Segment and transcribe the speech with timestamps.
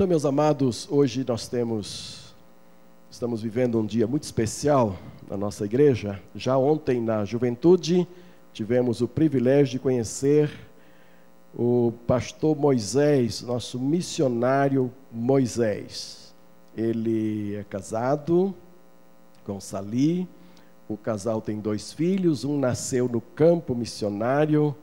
[0.00, 2.34] Então, meus amados, hoje nós temos,
[3.10, 4.96] estamos vivendo um dia muito especial
[5.28, 6.18] na nossa igreja.
[6.34, 8.08] Já ontem, na juventude,
[8.50, 10.50] tivemos o privilégio de conhecer
[11.54, 16.34] o pastor Moisés, nosso missionário Moisés.
[16.74, 18.54] Ele é casado
[19.44, 20.26] com Sali,
[20.88, 24.74] o casal tem dois filhos, um nasceu no campo missionário,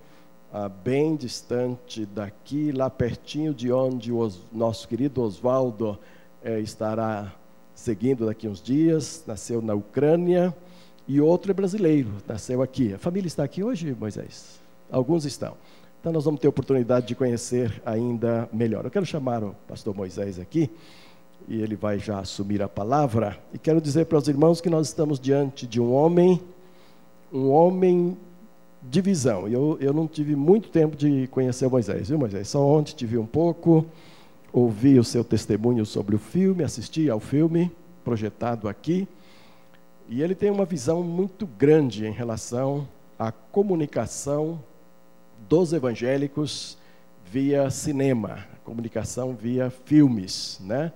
[0.59, 5.99] ah, bem distante daqui, lá pertinho de onde o nosso querido Oswaldo
[6.43, 7.31] eh, estará
[7.75, 10.55] seguindo daqui uns dias, nasceu na Ucrânia,
[11.07, 12.91] e outro é brasileiro, nasceu aqui.
[12.91, 14.59] A família está aqui hoje, Moisés?
[14.91, 15.53] Alguns estão.
[15.99, 18.83] Então nós vamos ter oportunidade de conhecer ainda melhor.
[18.83, 20.71] Eu quero chamar o pastor Moisés aqui,
[21.47, 24.87] e ele vai já assumir a palavra, e quero dizer para os irmãos que nós
[24.87, 26.41] estamos diante de um homem,
[27.31, 28.17] um homem
[28.81, 29.47] de visão.
[29.47, 32.47] Eu, eu não tive muito tempo de conhecer Moisés, viu, Moisés?
[32.47, 33.85] Só ontem tive um pouco,
[34.51, 37.71] ouvi o seu testemunho sobre o filme, assisti ao filme
[38.03, 39.07] projetado aqui.
[40.07, 42.87] E ele tem uma visão muito grande em relação
[43.19, 44.63] à comunicação
[45.49, 46.77] dos evangélicos
[47.29, 50.93] via cinema, comunicação via filmes, né?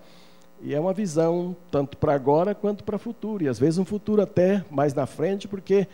[0.64, 3.86] E é uma visão tanto para agora quanto para o futuro, e às vezes um
[3.86, 5.88] futuro até mais na frente, porque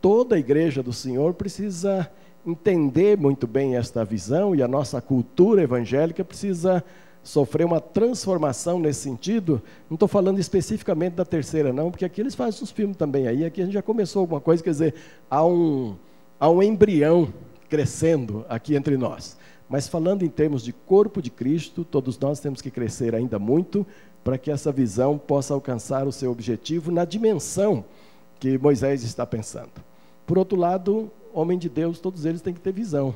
[0.00, 2.10] toda a igreja do Senhor precisa
[2.46, 6.82] entender muito bem esta visão e a nossa cultura evangélica precisa
[7.22, 9.60] sofrer uma transformação nesse sentido.
[9.88, 13.44] Não estou falando especificamente da terceira, não, porque aqui eles fazem os filmes também aí.
[13.44, 14.94] Aqui a gente já começou alguma coisa, quer dizer,
[15.28, 15.96] há um,
[16.38, 17.32] há um embrião
[17.68, 19.36] crescendo aqui entre nós.
[19.68, 23.86] Mas falando em termos de corpo de Cristo, todos nós temos que crescer ainda muito
[24.24, 27.84] para que essa visão possa alcançar o seu objetivo na dimensão
[28.40, 29.89] que Moisés está pensando.
[30.30, 33.12] Por outro lado, homem de Deus, todos eles têm que ter visão.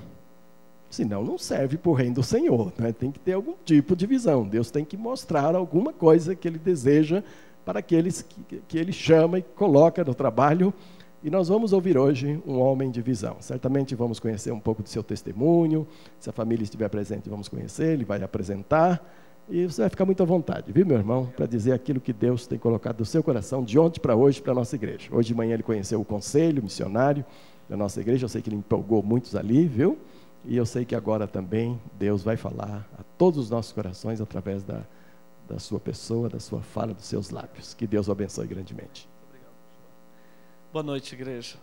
[0.91, 2.73] Senão não serve para o reino do Senhor.
[2.77, 2.91] Né?
[2.91, 4.45] Tem que ter algum tipo de visão.
[4.45, 7.23] Deus tem que mostrar alguma coisa que ele deseja
[7.65, 10.75] para aqueles que, que ele chama e coloca no trabalho.
[11.23, 13.37] E nós vamos ouvir hoje um homem de visão.
[13.39, 15.87] Certamente vamos conhecer um pouco do seu testemunho.
[16.19, 19.01] Se a família estiver presente, vamos conhecer, ele vai apresentar.
[19.49, 22.47] E você vai ficar muito à vontade, viu, meu irmão, para dizer aquilo que Deus
[22.47, 25.09] tem colocado no seu coração de ontem para hoje para a nossa igreja.
[25.13, 27.25] Hoje de manhã ele conheceu o conselho missionário
[27.69, 29.99] da nossa igreja, eu sei que ele empolgou muitos ali, viu?
[30.47, 34.63] E eu sei que agora também Deus vai falar a todos os nossos corações através
[34.63, 34.83] da,
[35.49, 37.75] da sua pessoa, da sua fala, dos seus lábios.
[37.75, 39.09] Que Deus o abençoe grandemente.
[40.73, 41.57] Boa noite, igreja.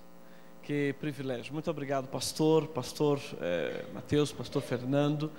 [0.63, 1.53] Que privilégio.
[1.53, 5.31] Muito obrigado, pastor, pastor eh, Mateus, pastor Fernando.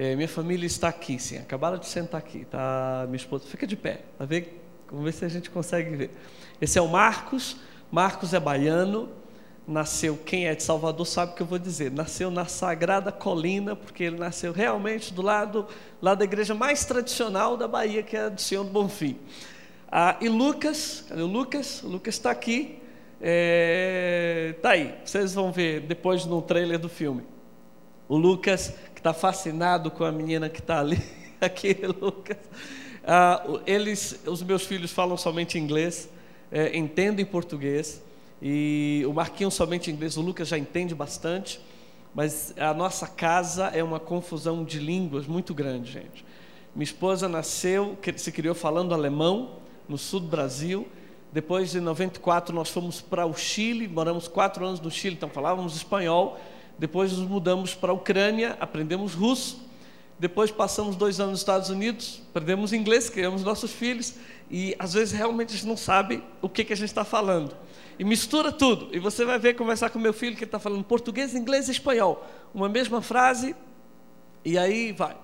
[0.00, 1.36] É, minha família está aqui, sim.
[1.36, 3.04] Acabaram de sentar aqui, tá?
[3.04, 6.10] Minha esposa fica de pé, para ver, vamos ver se a gente consegue ver.
[6.58, 7.58] Esse é o Marcos.
[7.92, 9.10] Marcos é baiano.
[9.68, 11.90] Nasceu, quem é de Salvador sabe o que eu vou dizer.
[11.90, 15.66] Nasceu na Sagrada Colina, porque ele nasceu realmente do lado,
[16.00, 19.18] lá da igreja mais tradicional da Bahia, que é a do Senhor do Bonfim.
[19.92, 21.82] Ah, e Lucas, cadê o Lucas?
[21.82, 22.80] O Lucas está aqui.
[23.20, 27.22] É, tá aí, vocês vão ver depois no trailer do filme.
[28.10, 31.02] O Lucas que está fascinado com a menina que está ali,
[31.40, 32.36] aqui, Lucas.
[33.02, 36.10] Ah, eles, os meus filhos falam somente inglês,
[36.52, 38.02] é, entendem português,
[38.42, 41.58] e o Marquinhos somente inglês, o Lucas já entende bastante,
[42.14, 46.22] mas a nossa casa é uma confusão de línguas muito grande, gente.
[46.74, 50.86] Minha esposa nasceu, se criou falando alemão, no sul do Brasil.
[51.32, 55.74] Depois de 94, nós fomos para o Chile, moramos quatro anos no Chile, então falávamos
[55.74, 56.38] espanhol.
[56.80, 59.68] Depois nos mudamos para a Ucrânia, aprendemos russo.
[60.18, 64.14] Depois passamos dois anos nos Estados Unidos, aprendemos inglês, criamos nossos filhos.
[64.50, 67.54] E às vezes realmente a gente não sabe o que, que a gente está falando.
[67.98, 68.88] E mistura tudo.
[68.96, 72.26] E você vai ver conversar com meu filho que está falando português, inglês e espanhol.
[72.54, 73.54] Uma mesma frase,
[74.42, 75.18] e aí vai.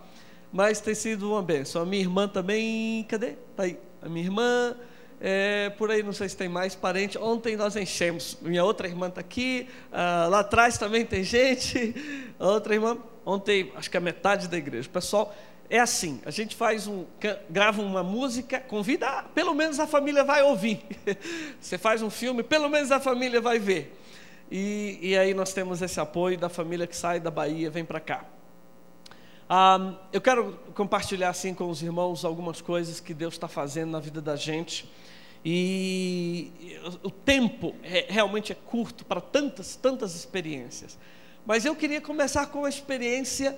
[0.52, 1.80] Mas tem sido uma benção.
[1.80, 3.02] A minha irmã também.
[3.08, 3.28] Cadê?
[3.28, 3.78] Está aí.
[4.02, 4.76] A minha irmã
[5.20, 7.16] é, por aí, não sei se tem mais parente.
[7.16, 8.36] Ontem nós enchemos.
[8.42, 9.68] Minha outra irmã está aqui.
[9.90, 11.94] Ah, lá atrás também tem gente.
[12.38, 12.98] Outra irmã.
[13.24, 14.88] Ontem, acho que a metade da igreja.
[14.88, 15.34] Pessoal,
[15.70, 17.06] é assim: a gente faz um,
[17.48, 20.84] grava uma música, convida, pelo menos a família vai ouvir.
[21.60, 23.98] Você faz um filme, pelo menos a família vai ver.
[24.50, 27.98] E, e aí nós temos esse apoio da família que sai da Bahia, vem para
[27.98, 28.24] cá.
[29.48, 34.00] Ah, eu quero compartilhar assim com os irmãos algumas coisas que Deus está fazendo na
[34.00, 34.88] vida da gente.
[35.48, 36.50] E
[37.04, 40.98] o tempo é, realmente é curto para tantas, tantas experiências.
[41.46, 43.56] Mas eu queria começar com uma experiência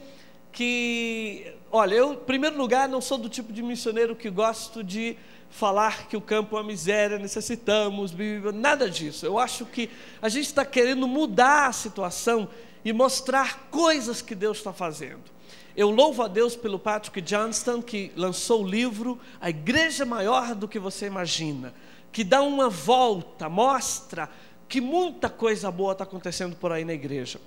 [0.53, 5.17] que, olha, eu, em primeiro lugar, não sou do tipo de missioneiro que gosto de
[5.49, 8.15] falar que o campo é uma miséria, necessitamos,
[8.53, 9.25] nada disso.
[9.25, 9.89] Eu acho que
[10.21, 12.51] a gente está querendo mudar a situação
[12.85, 15.38] e mostrar coisas que Deus está fazendo.
[15.79, 20.67] Eu louvo a Deus pelo Patrick Johnston, que lançou o livro A Igreja Maior do
[20.67, 21.73] que Você Imagina,
[22.11, 24.29] que dá uma volta, mostra
[24.69, 27.41] que muita coisa boa está acontecendo por aí na igreja.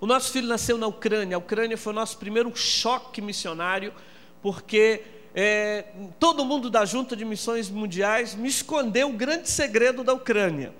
[0.00, 1.34] O nosso filho nasceu na Ucrânia.
[1.34, 3.92] A Ucrânia foi o nosso primeiro choque missionário,
[4.40, 5.02] porque
[5.34, 5.86] é,
[6.20, 10.72] todo mundo da Junta de Missões Mundiais me escondeu o grande segredo da Ucrânia.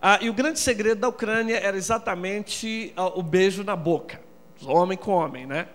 [0.00, 4.20] Ah, e o grande segredo da Ucrânia era exatamente ah, o beijo na boca,
[4.66, 5.68] homem com homem, né?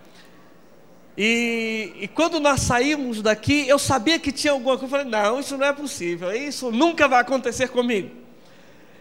[1.17, 4.85] E, e, quando nós saímos daqui, eu sabia que tinha alguma coisa.
[4.85, 8.11] Eu falei: não, isso não é possível, isso nunca vai acontecer comigo.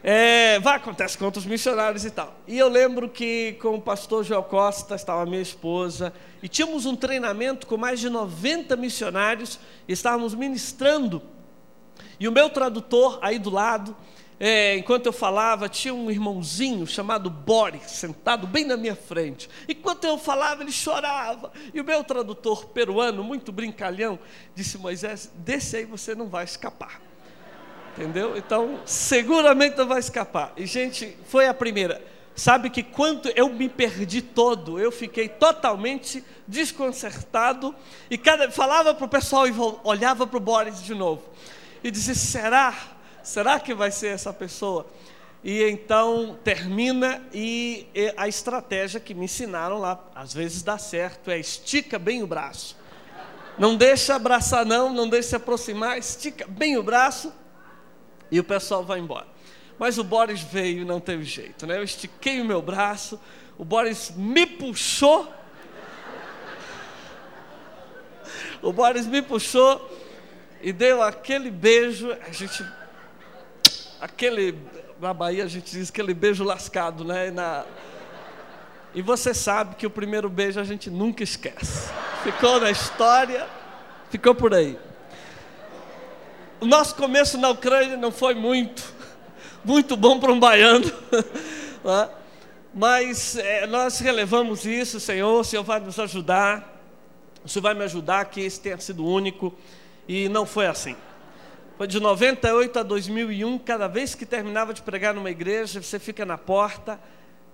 [0.03, 2.39] É, vai acontecer com outros missionários e tal.
[2.47, 6.13] E eu lembro que com o pastor Joel Costa estava minha esposa
[6.43, 9.59] e tínhamos um treinamento com mais de 90 missionários
[9.89, 11.21] e estávamos ministrando.
[12.21, 13.97] E o meu tradutor aí do lado,
[14.39, 19.49] é, enquanto eu falava, tinha um irmãozinho chamado Boris, sentado bem na minha frente.
[19.67, 21.51] Enquanto eu falava, ele chorava.
[21.73, 24.19] E o meu tradutor peruano, muito brincalhão,
[24.55, 27.01] disse: Moisés, desse aí você não vai escapar.
[27.97, 28.37] Entendeu?
[28.37, 30.53] Então, seguramente não vai escapar.
[30.55, 32.05] E, gente, foi a primeira.
[32.35, 37.75] Sabe que quando eu me perdi todo, eu fiquei totalmente desconcertado.
[38.11, 41.23] E cada, falava para o pessoal e olhava para o Boris de novo.
[41.83, 42.96] E dizia: será?
[43.27, 44.87] Será que vai ser essa pessoa?
[45.43, 51.37] E então termina e a estratégia que me ensinaram lá, às vezes dá certo, é
[51.37, 52.77] estica bem o braço.
[53.59, 57.33] Não deixa abraçar não, não deixa se aproximar, estica bem o braço
[58.31, 59.27] e o pessoal vai embora.
[59.77, 61.79] Mas o Boris veio e não teve jeito, né?
[61.79, 63.21] Eu estiquei o meu braço,
[63.59, 65.27] o Boris me puxou.
[68.63, 69.91] O Boris me puxou
[70.63, 72.65] e deu aquele beijo, a gente
[74.01, 74.59] aquele
[75.01, 77.31] na Bahia a gente diz aquele beijo lascado, né?
[77.31, 77.65] Na,
[78.95, 81.91] e você sabe que o primeiro beijo a gente nunca esquece.
[82.23, 83.47] Ficou na história,
[84.11, 84.79] ficou por aí.
[86.61, 88.83] O nosso começo na Ucrânia não foi muito,
[89.63, 90.91] muito bom para um baiano.
[91.85, 92.09] Né?
[92.75, 96.83] Mas é, nós relevamos isso, Senhor, o Senhor vai nos ajudar,
[97.45, 99.55] o Senhor vai me ajudar que esse tenha sido único,
[100.09, 100.97] e não foi assim.
[101.77, 106.25] Foi de 98 a 2001, cada vez que terminava de pregar numa igreja, você fica
[106.25, 106.99] na porta,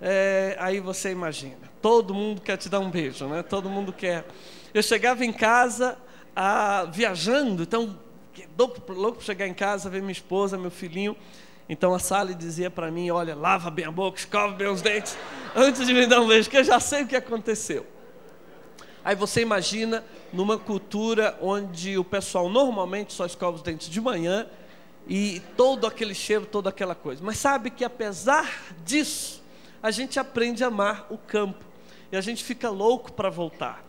[0.01, 3.43] é, aí você imagina, todo mundo quer te dar um beijo, né?
[3.43, 4.25] todo mundo quer.
[4.73, 5.99] Eu chegava em casa,
[6.37, 7.99] ah, viajando, então
[8.57, 11.17] louco, louco para chegar em casa, ver minha esposa, meu filhinho.
[11.69, 15.19] Então a Sally dizia para mim: Olha, lava bem a boca, escova bem os dentes,
[15.55, 17.85] antes de me dar um beijo, que eu já sei o que aconteceu.
[19.05, 24.47] Aí você imagina numa cultura onde o pessoal normalmente só escova os dentes de manhã
[25.09, 27.23] e todo aquele cheiro, toda aquela coisa.
[27.25, 29.43] Mas sabe que apesar disso,
[29.83, 31.65] a gente aprende a amar o campo
[32.11, 33.85] e a gente fica louco para voltar.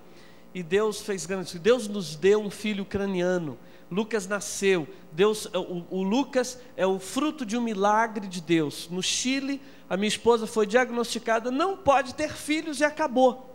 [0.53, 3.57] E Deus fez grande, Deus nos deu um filho ucraniano
[3.93, 4.87] Lucas nasceu.
[5.11, 8.89] Deus, o, o, Lucas é o fruto de um milagre de Deus.
[8.89, 13.52] No Chile, a minha esposa foi diagnosticada, não pode ter filhos e acabou.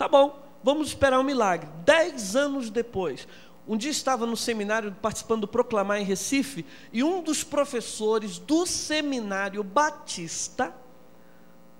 [0.00, 1.68] Tá bom, vamos esperar um milagre.
[1.84, 3.28] Dez anos depois,
[3.68, 8.64] um dia estava no seminário participando do Proclamar em Recife e um dos professores do
[8.64, 10.74] seminário Batista,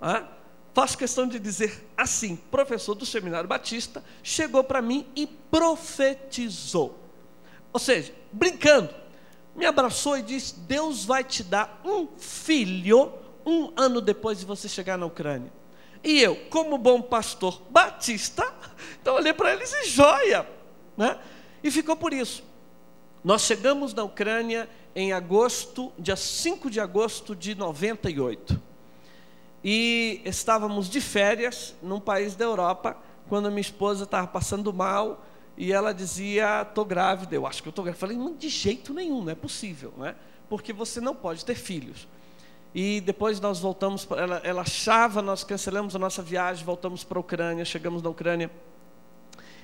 [0.02, 0.28] ah,
[0.74, 6.98] faço questão de dizer assim, professor do seminário Batista, chegou para mim e profetizou.
[7.72, 8.94] Ou seja, brincando,
[9.56, 13.14] me abraçou e disse: Deus vai te dar um filho
[13.46, 15.59] um ano depois de você chegar na Ucrânia.
[16.02, 18.52] E eu, como bom pastor batista,
[19.00, 20.48] então olhei para eles e joia,
[20.96, 21.18] né?
[21.62, 22.42] E ficou por isso.
[23.22, 28.60] Nós chegamos na Ucrânia em agosto, dia 5 de agosto de 98.
[29.62, 32.96] E estávamos de férias num país da Europa,
[33.28, 35.24] quando minha esposa estava passando mal
[35.56, 38.00] e ela dizia: estou grávida, eu acho que eu estou grávida.
[38.00, 40.16] Falei: de jeito nenhum, não é possível, né?
[40.50, 42.08] porque você não pode ter filhos.
[42.74, 47.20] E depois nós voltamos, ela, ela achava, nós cancelamos a nossa viagem, voltamos para a
[47.20, 48.50] Ucrânia, chegamos na Ucrânia.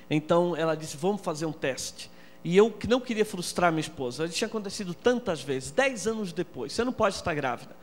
[0.09, 2.11] Então ela disse: vamos fazer um teste.
[2.43, 6.71] E eu não queria frustrar minha esposa, isso tinha acontecido tantas vezes, dez anos depois,
[6.71, 7.75] você não pode estar grávida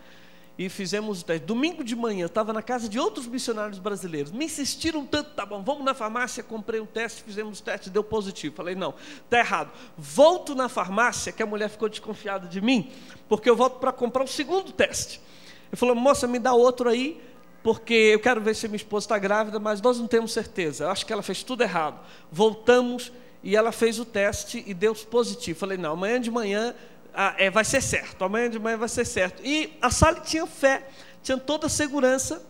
[0.56, 1.46] e fizemos o teste.
[1.46, 4.30] Domingo de manhã, estava na casa de outros missionários brasileiros.
[4.30, 8.04] Me insistiram tanto, tá bom, vamos na farmácia, comprei um teste, fizemos o teste, deu
[8.04, 8.54] positivo.
[8.54, 8.94] Falei, não,
[9.24, 9.72] está errado.
[9.98, 12.90] Volto na farmácia, que a mulher ficou desconfiada de mim,
[13.28, 15.20] porque eu volto para comprar o segundo teste.
[15.70, 17.20] Ele falou, moça, me dá outro aí,
[17.62, 20.84] porque eu quero ver se minha esposa está grávida, mas nós não temos certeza.
[20.84, 21.98] Eu acho que ela fez tudo errado.
[22.30, 23.10] Voltamos
[23.42, 25.58] e ela fez o teste e deu positivo.
[25.58, 26.74] Falei, não, amanhã de manhã
[27.14, 29.42] ah, é, vai ser certo, amanhã de manhã vai ser certo.
[29.44, 30.88] E a Sally tinha fé,
[31.22, 32.44] tinha toda a segurança,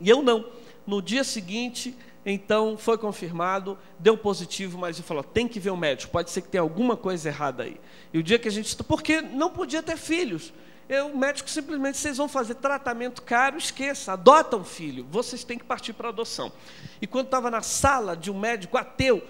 [0.00, 0.46] e eu não.
[0.86, 5.76] No dia seguinte, Então foi confirmado, deu positivo, mas ele falou: tem que ver o
[5.76, 7.80] médico, pode ser que tenha alguma coisa errada aí.
[8.12, 8.76] E o dia que a gente.
[8.84, 10.52] Porque não podia ter filhos.
[10.88, 15.56] Eu, o médico simplesmente, vocês vão fazer tratamento caro, esqueça, adota um filho, vocês têm
[15.56, 16.50] que partir para adoção.
[17.00, 19.22] E quando estava na sala de um médico ateu,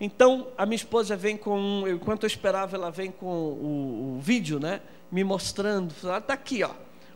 [0.00, 4.58] então a minha esposa vem com, enquanto eu esperava, ela vem com o, o vídeo,
[4.58, 6.70] né, me mostrando, está aqui, ó,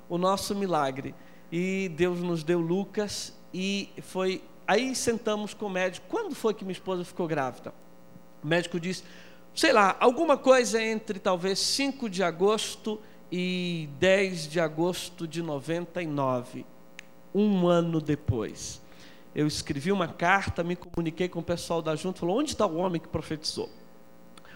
[0.08, 1.14] o nosso milagre.
[1.52, 6.06] E Deus nos deu Lucas e foi Aí sentamos com o médico.
[6.08, 7.74] Quando foi que minha esposa ficou grávida?
[8.40, 9.02] O médico disse,
[9.52, 13.00] sei lá, alguma coisa entre talvez 5 de agosto
[13.32, 16.64] e 10 de agosto de 99,
[17.34, 18.79] um ano depois.
[19.34, 22.76] Eu escrevi uma carta, me comuniquei com o pessoal da junta, falou: onde está o
[22.76, 23.68] homem que profetizou?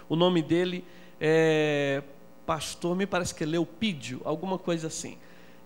[0.07, 0.85] O nome dele
[1.19, 2.03] é
[2.45, 5.17] pastor, me parece que é Leopídio, alguma coisa assim.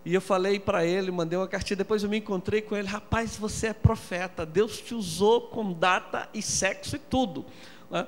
[0.04, 3.36] E eu falei para ele, mandei uma cartinha, depois eu me encontrei com ele, rapaz,
[3.36, 7.44] você é profeta, Deus te usou com data e sexo e tudo.
[7.90, 8.06] Né?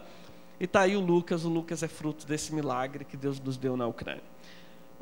[0.59, 3.77] E está aí o Lucas, o Lucas é fruto desse milagre que Deus nos deu
[3.77, 4.32] na Ucrânia.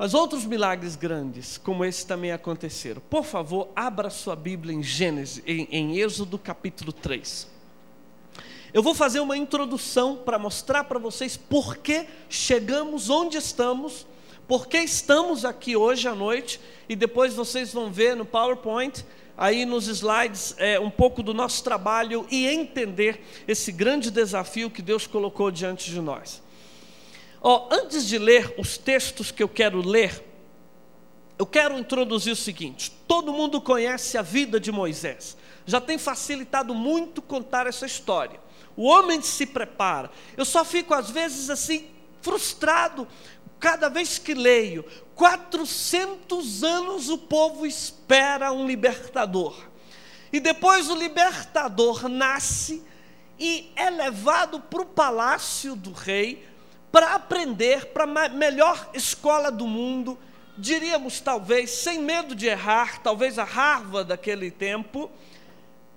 [0.01, 2.99] Mas outros milagres grandes, como esse, também aconteceram.
[3.07, 7.47] Por favor, abra sua Bíblia em Gênesis, em, em Êxodo capítulo 3.
[8.73, 14.07] Eu vou fazer uma introdução para mostrar para vocês por que chegamos onde estamos
[14.47, 19.05] por que estamos aqui hoje à noite, e depois vocês vão ver no PowerPoint,
[19.37, 24.81] aí nos slides, é, um pouco do nosso trabalho e entender esse grande desafio que
[24.81, 26.41] Deus colocou diante de nós.
[27.41, 30.23] Oh, antes de ler os textos que eu quero ler,
[31.39, 36.75] eu quero introduzir o seguinte: todo mundo conhece a vida de Moisés, já tem facilitado
[36.75, 38.39] muito contar essa história.
[38.77, 40.11] O homem se prepara.
[40.37, 41.87] Eu só fico às vezes assim
[42.21, 43.07] frustrado
[43.59, 49.67] cada vez que leio, 400 anos o povo espera um libertador.
[50.31, 52.83] E depois o libertador nasce
[53.39, 56.50] e é levado para o palácio do rei
[56.91, 60.17] para aprender para a melhor escola do mundo,
[60.57, 65.09] diríamos talvez, sem medo de errar, talvez a Harvard daquele tempo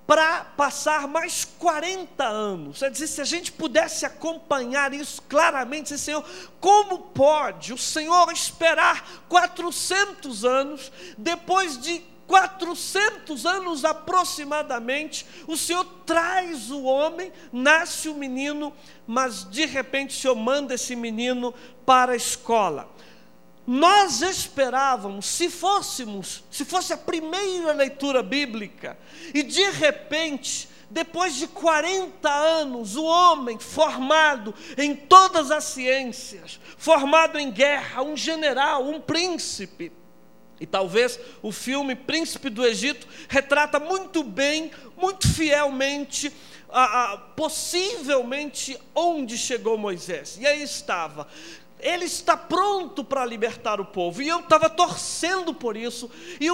[0.07, 2.81] para passar mais 40 anos.
[2.81, 6.23] É dizer, se a gente pudesse acompanhar isso claramente, Senhor,
[6.59, 16.71] como pode o Senhor esperar 400 anos, depois de 400 anos aproximadamente, o Senhor traz
[16.71, 18.73] o homem, nasce o menino,
[19.05, 21.53] mas de repente o Senhor manda esse menino
[21.85, 22.89] para a escola.
[23.67, 28.97] Nós esperávamos, se fôssemos, se fosse a primeira leitura bíblica,
[29.33, 37.39] e de repente, depois de 40 anos, o homem formado em todas as ciências, formado
[37.39, 39.91] em guerra, um general, um príncipe,
[40.59, 46.31] e talvez o filme Príncipe do Egito retrata muito bem, muito fielmente,
[46.69, 50.37] a, a, possivelmente onde chegou Moisés.
[50.39, 51.27] E aí estava
[51.85, 54.19] ele está pronto para libertar o povo.
[54.19, 56.09] E eu estava torcendo por isso.
[56.39, 56.47] E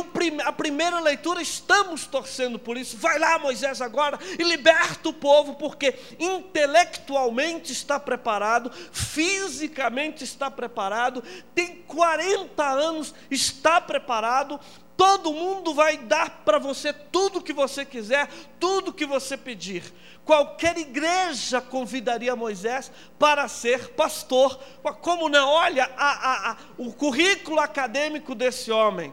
[0.44, 2.98] a primeira leitura, estamos torcendo por isso.
[2.98, 11.24] Vai lá, Moisés, agora e liberta o povo, porque intelectualmente está preparado, fisicamente está preparado,
[11.56, 14.60] tem 40 anos, está preparado.
[15.02, 18.30] Todo mundo vai dar para você tudo o que você quiser,
[18.60, 19.92] tudo o que você pedir.
[20.24, 24.60] Qualquer igreja convidaria Moisés para ser pastor.
[25.02, 25.50] Como não?
[25.50, 29.12] Olha a, a, a, o currículo acadêmico desse homem.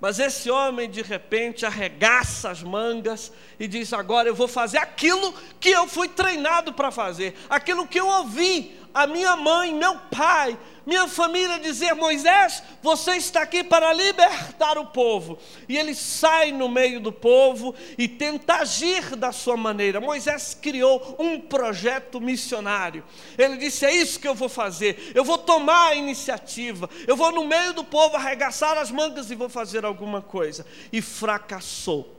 [0.00, 5.34] Mas esse homem de repente arregaça as mangas e diz: Agora eu vou fazer aquilo
[5.58, 10.58] que eu fui treinado para fazer, aquilo que eu ouvi a minha mãe, meu pai,
[10.84, 15.38] minha família dizer: Moisés, você está aqui para libertar o povo.
[15.68, 20.00] E ele sai no meio do povo e tenta agir da sua maneira.
[20.00, 23.04] Moisés criou um projeto missionário.
[23.38, 25.12] Ele disse: É isso que eu vou fazer.
[25.14, 26.90] Eu vou tomar a iniciativa.
[27.06, 30.66] Eu vou no meio do povo arregaçar as mangas e vou fazer alguma coisa.
[30.92, 32.18] E fracassou.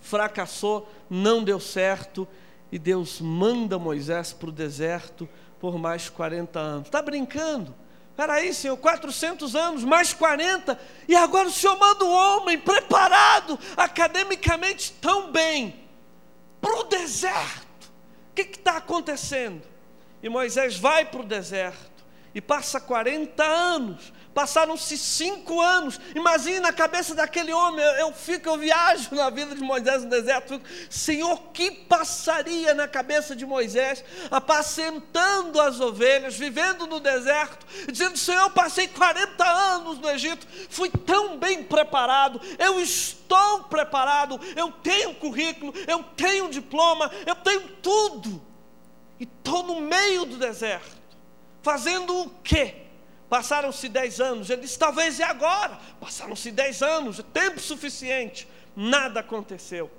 [0.00, 2.26] Fracassou, não deu certo.
[2.72, 5.28] E Deus manda Moisés para o deserto
[5.64, 6.88] por mais 40 anos.
[6.88, 7.74] Está brincando?
[8.14, 10.78] Peraí, Senhor, 400 anos, mais 40,
[11.08, 15.74] e agora o Senhor manda um homem preparado academicamente tão bem
[16.60, 17.86] para o deserto.
[18.30, 19.62] O que está acontecendo?
[20.22, 22.04] E Moisés vai para o deserto,
[22.34, 24.12] e passa 40 anos.
[24.34, 26.00] Passaram-se cinco anos.
[26.14, 27.84] Imagine na cabeça daquele homem.
[28.00, 30.54] Eu, fico, eu viajo na vida de Moisés no deserto.
[30.54, 38.18] Fico, Senhor, que passaria na cabeça de Moisés, apacentando as ovelhas, vivendo no deserto, dizendo:
[38.18, 44.72] Senhor, eu passei 40 anos no Egito, fui tão bem preparado, eu estou preparado, eu
[44.72, 48.42] tenho currículo, eu tenho diploma, eu tenho tudo.
[49.20, 51.04] E estou no meio do deserto.
[51.62, 52.83] Fazendo o quê?
[53.28, 54.50] Passaram-se dez anos.
[54.50, 55.78] Ele disse: talvez é agora.
[56.00, 58.48] Passaram-se dez anos, tempo suficiente.
[58.76, 59.90] Nada aconteceu.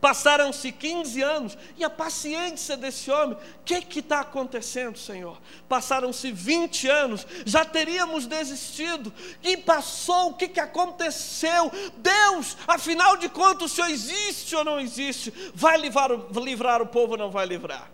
[0.00, 5.40] Passaram-se 15 anos e a paciência desse homem, o que está acontecendo, Senhor?
[5.68, 9.12] Passaram-se 20 anos, já teríamos desistido.
[9.42, 11.72] E passou, o que, que aconteceu?
[11.96, 15.32] Deus, afinal de contas, o Senhor existe ou não existe?
[15.54, 17.90] Vai livrar, livrar o povo ou não vai livrar?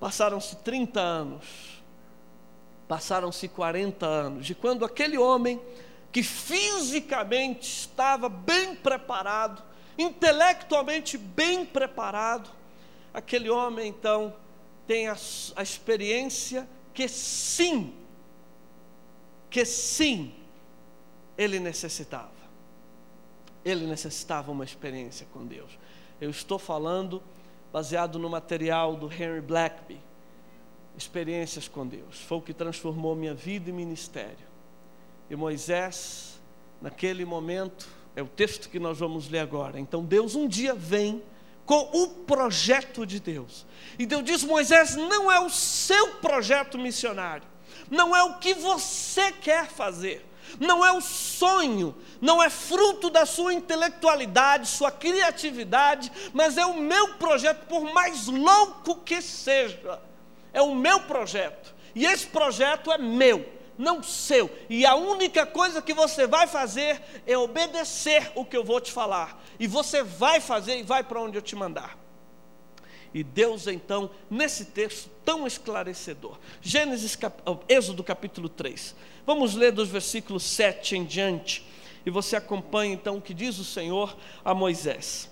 [0.00, 1.69] Passaram-se 30 anos
[2.90, 5.60] Passaram-se 40 anos de quando aquele homem,
[6.10, 9.62] que fisicamente estava bem preparado,
[9.96, 12.50] intelectualmente bem preparado,
[13.14, 14.34] aquele homem então
[14.88, 15.16] tem a,
[15.54, 17.94] a experiência que sim,
[19.48, 20.34] que sim,
[21.38, 22.40] ele necessitava.
[23.64, 25.70] Ele necessitava uma experiência com Deus.
[26.20, 27.22] Eu estou falando
[27.72, 30.00] baseado no material do Henry Blackby,
[30.96, 32.20] experiências com Deus.
[32.26, 34.48] Foi o que transformou minha vida e ministério.
[35.28, 36.40] E Moisés,
[36.80, 39.78] naquele momento, é o texto que nós vamos ler agora.
[39.78, 41.22] Então Deus um dia vem
[41.64, 43.64] com o projeto de Deus.
[43.98, 47.46] E Deus diz: Moisés, não é o seu projeto missionário,
[47.88, 50.26] não é o que você quer fazer,
[50.58, 56.80] não é o sonho, não é fruto da sua intelectualidade, sua criatividade, mas é o
[56.80, 60.09] meu projeto, por mais louco que seja
[60.52, 61.74] é o meu projeto.
[61.94, 64.50] E esse projeto é meu, não seu.
[64.68, 68.92] E a única coisa que você vai fazer é obedecer o que eu vou te
[68.92, 69.42] falar.
[69.58, 71.98] E você vai fazer e vai para onde eu te mandar.
[73.12, 77.18] E Deus então, nesse texto tão esclarecedor, Gênesis,
[77.68, 78.94] Êxodo capítulo 3,
[79.26, 81.66] vamos ler dos versículos 7 em diante,
[82.04, 85.29] e você acompanha então o que diz o Senhor a Moisés.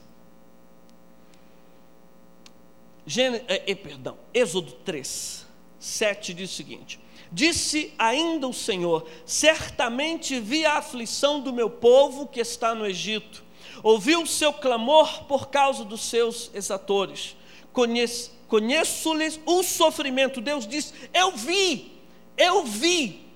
[3.09, 5.47] Gênesis, é, perdão, Êxodo 3,
[5.79, 7.01] 7 diz o seguinte:
[7.33, 13.43] Disse ainda o Senhor: Certamente vi a aflição do meu povo que está no Egito,
[13.83, 17.35] ouvi o seu clamor por causa dos seus exatores,
[17.73, 20.43] conheço-lhes conheço o sofrimento.
[20.43, 21.99] Deus diz: Eu vi,
[22.37, 23.27] eu vi,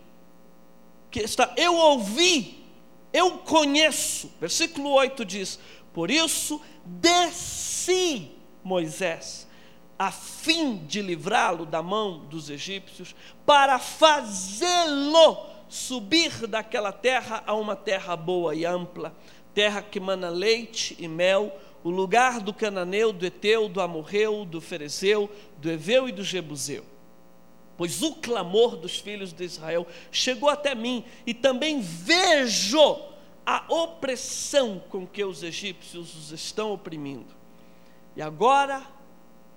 [1.11, 2.63] que está, eu ouvi,
[3.11, 4.31] eu conheço.
[4.39, 5.59] Versículo 8 diz:
[5.95, 9.51] Por isso desci, Moisés
[10.07, 13.15] a fim de livrá-lo da mão dos egípcios,
[13.47, 19.15] para fazê-lo subir daquela terra a uma terra boa e ampla,
[19.55, 24.61] terra que mana leite e mel, o lugar do cananeu, do eteu, do amorreu, do
[24.61, 26.85] ferezeu, do eveu e do jebuseu.
[27.77, 32.99] Pois o clamor dos filhos de Israel chegou até mim, e também vejo
[33.47, 37.35] a opressão com que os egípcios os estão oprimindo.
[38.17, 38.85] E agora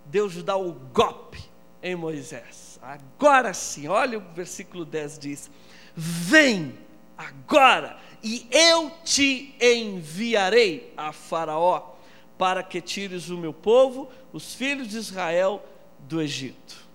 [0.06, 1.44] Deus dá o golpe
[1.82, 2.80] em Moisés.
[2.82, 5.52] Agora sim, olha o versículo 10 diz:
[5.96, 6.78] Vem
[7.18, 11.96] agora, e eu te enviarei a Faraó,
[12.38, 15.64] para que tires o meu povo, os filhos de Israel,
[16.00, 16.86] do Egito.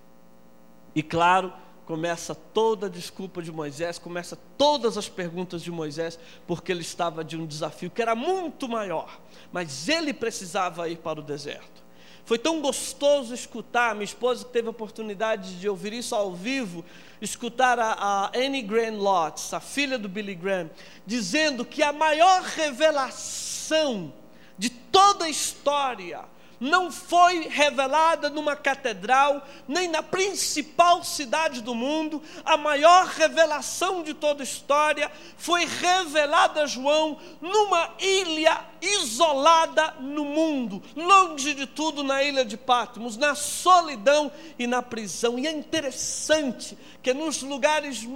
[0.94, 1.53] E claro,
[1.87, 7.25] começa toda a desculpa de Moisés, começa todas as perguntas de Moisés, porque ele estava
[7.25, 9.20] de um desafio que era muito maior,
[9.51, 11.89] mas ele precisava ir para o deserto.
[12.24, 16.85] Foi tão gostoso escutar, minha esposa teve a oportunidade de ouvir isso ao vivo,
[17.20, 20.70] escutar a, a Annie Graham Lotz, a filha do Billy Graham,
[21.06, 24.12] dizendo que a maior revelação
[24.56, 26.24] de toda a história
[26.61, 32.23] não foi revelada numa catedral, nem na principal cidade do mundo.
[32.44, 40.25] A maior revelação de toda a história foi revelada a João numa ilha isolada no
[40.25, 45.38] mundo, longe de tudo na ilha de Patmos, na solidão e na prisão.
[45.38, 48.07] E é interessante que nos lugares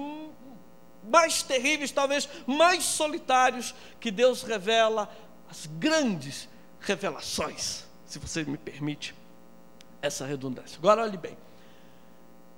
[1.02, 5.08] mais terríveis, talvez mais solitários, que Deus revela
[5.50, 6.48] as grandes
[6.80, 9.14] revelações se você me permite
[10.00, 10.78] essa redundância.
[10.78, 11.36] Agora olhe bem.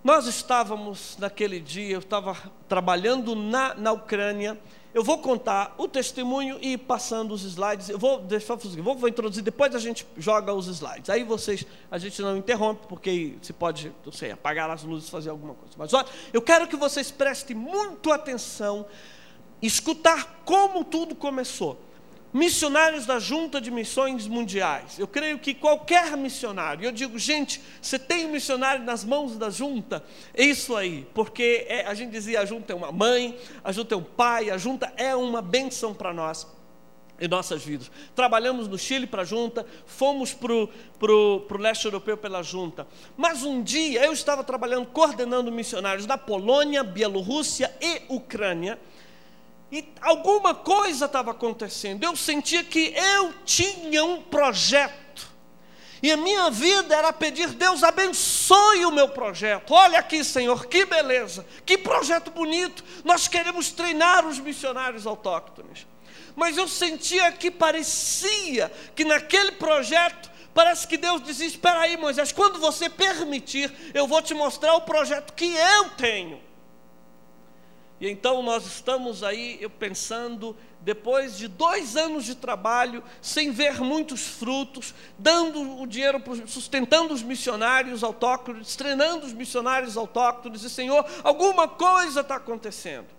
[0.03, 2.37] Nós estávamos naquele dia, eu estava
[2.69, 4.57] trabalhando na, na Ucrânia.
[4.95, 7.89] Eu vou contar o testemunho e passando os slides.
[7.89, 11.11] Eu vou deixar vou, vou introduzir, depois a gente joga os slides.
[11.11, 15.31] Aí vocês, a gente não interrompe, porque se pode, não sei, apagar as luzes, fazer
[15.31, 15.75] alguma coisa.
[15.77, 18.87] Mas olha, eu quero que vocês prestem muito atenção,
[19.61, 21.86] escutar como tudo começou
[22.37, 24.99] missionários da Junta de Missões Mundiais.
[24.99, 29.49] Eu creio que qualquer missionário, eu digo, gente, você tem um missionário nas mãos da
[29.49, 30.05] Junta?
[30.35, 33.95] É isso aí, porque é, a gente dizia, a Junta é uma mãe, a Junta
[33.95, 36.47] é um pai, a Junta é uma bênção para nós
[37.19, 37.91] em nossas vidas.
[38.15, 42.87] Trabalhamos no Chile para a junta, fomos para o leste europeu pela junta.
[43.17, 48.79] Mas um dia eu estava trabalhando, coordenando missionários da Polônia, Bielorrússia e Ucrânia.
[49.71, 52.05] E alguma coisa estava acontecendo.
[52.05, 55.07] Eu sentia que eu tinha um projeto.
[56.03, 59.73] E a minha vida era pedir, Deus abençoe o meu projeto.
[59.73, 62.85] Olha aqui, Senhor, que beleza, que projeto bonito.
[63.05, 65.87] Nós queremos treinar os missionários autóctones.
[66.37, 72.31] Mas eu sentia que parecia que naquele projeto, parece que Deus dizia: Espera aí, Moisés,
[72.31, 76.46] quando você permitir, eu vou te mostrar o projeto que eu tenho.
[78.01, 83.81] E então nós estamos aí, eu pensando, depois de dois anos de trabalho, sem ver
[83.81, 91.07] muitos frutos, dando o dinheiro, sustentando os missionários autóctones, treinando os missionários autóctones, e Senhor,
[91.25, 93.17] alguma coisa está acontecendo.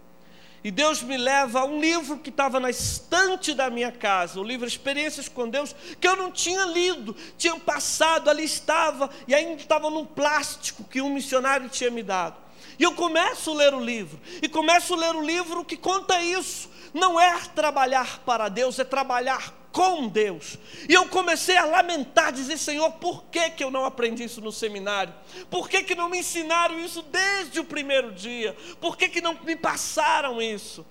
[0.63, 4.43] E Deus me leva a um livro que estava na estante da minha casa, o
[4.43, 9.61] livro Experiências com Deus, que eu não tinha lido, tinha passado, ali estava, e ainda
[9.61, 12.46] estava num plástico que um missionário tinha me dado.
[12.79, 16.21] E eu começo a ler o livro, e começo a ler o livro que conta
[16.21, 16.69] isso.
[16.93, 20.57] Não é trabalhar para Deus, é trabalhar com Deus.
[20.89, 24.51] E eu comecei a lamentar, dizer: Senhor, por que, que eu não aprendi isso no
[24.51, 25.13] seminário?
[25.49, 28.55] Por que, que não me ensinaram isso desde o primeiro dia?
[28.81, 30.85] Por que, que não me passaram isso?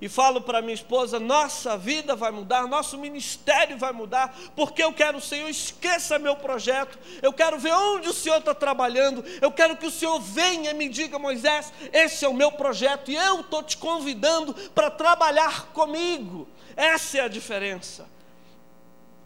[0.00, 4.92] E falo para minha esposa: nossa vida vai mudar, nosso ministério vai mudar, porque eu
[4.92, 9.76] quero, Senhor, esqueça meu projeto, eu quero ver onde o Senhor está trabalhando, eu quero
[9.76, 13.40] que o Senhor venha e me diga, Moisés, esse é o meu projeto e eu
[13.40, 16.48] estou te convidando para trabalhar comigo.
[16.76, 18.08] Essa é a diferença.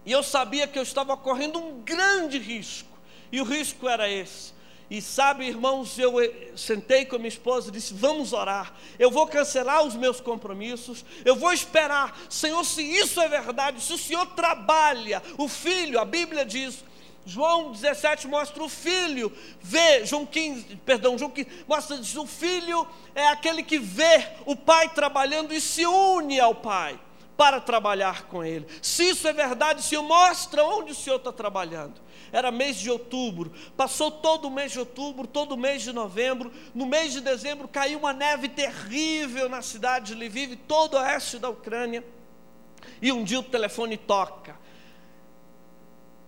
[0.05, 2.89] E eu sabia que eu estava correndo um grande risco,
[3.31, 4.54] e o risco era esse
[4.89, 8.73] e sabe, irmãos, eu eh, sentei com a minha esposa e disse: Vamos orar.
[8.99, 11.03] Eu vou cancelar os meus compromissos.
[11.23, 12.15] Eu vou esperar.
[12.29, 16.83] Senhor, se isso é verdade, se o Senhor trabalha, o filho, a Bíblia diz.
[17.27, 23.27] João 17 mostra o filho, vê, João 15, perdão, João 15, mostra o filho é
[23.29, 26.99] aquele que vê o pai trabalhando e se une ao pai
[27.37, 28.65] para trabalhar com ele.
[28.81, 33.53] Se isso é verdade, Senhor, mostra onde o Senhor está trabalhando era mês de outubro,
[33.77, 37.65] passou todo o mês de outubro, todo o mês de novembro, no mês de dezembro
[37.65, 42.03] caiu uma neve terrível na cidade de Lviv, todo o oeste da Ucrânia,
[43.01, 44.55] e um dia o telefone toca,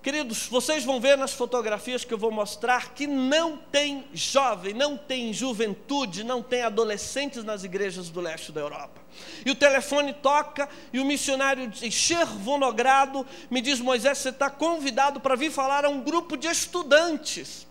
[0.07, 4.95] Queridos, vocês vão ver nas fotografias que eu vou mostrar que não tem jovem, não
[4.95, 9.01] tem juventude, não tem adolescentes nas igrejas do leste da Europa.
[9.45, 15.35] E o telefone toca e o missionário Chervonogrado me diz: Moisés, você está convidado para
[15.35, 17.67] vir falar a um grupo de estudantes.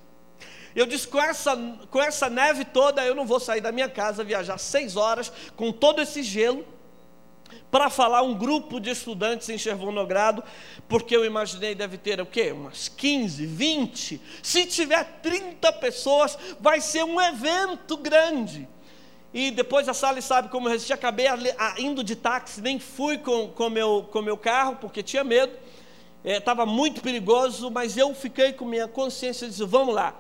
[0.75, 1.57] Eu disse: com essa,
[1.91, 5.73] com essa neve toda, eu não vou sair da minha casa, viajar seis horas com
[5.73, 6.65] todo esse gelo
[7.71, 10.43] para falar um grupo de estudantes em Chervonogrado,
[10.89, 12.53] porque eu imaginei deve ter o quê?
[12.53, 14.21] Umas 15, 20.
[14.43, 18.69] Se tiver 30 pessoas, vai ser um evento grande.
[19.39, 21.27] E depois a Sally sabe como eu resisti, acabei
[21.77, 25.53] indo de táxi, nem fui com o meu, com meu carro, porque tinha medo.
[26.25, 30.15] Estava é, muito perigoso, mas eu fiquei com minha consciência e disse, vamos lá.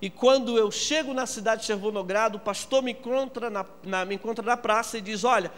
[0.00, 4.14] E quando eu chego na cidade de Chervonogrado, o pastor me encontra na, na, me
[4.14, 5.52] encontra na praça e diz: Olha,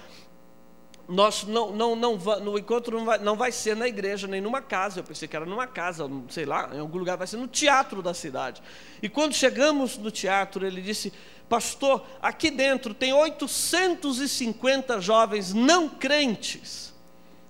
[1.08, 4.62] nós não, não, não, no encontro não vai, não vai ser na igreja, nem numa
[4.62, 5.00] casa.
[5.00, 8.02] Eu pensei que era numa casa, sei lá, em algum lugar, vai ser no teatro
[8.02, 8.62] da cidade.
[9.02, 11.12] E quando chegamos no teatro, ele disse:
[11.48, 16.94] Pastor, aqui dentro tem 850 jovens não crentes,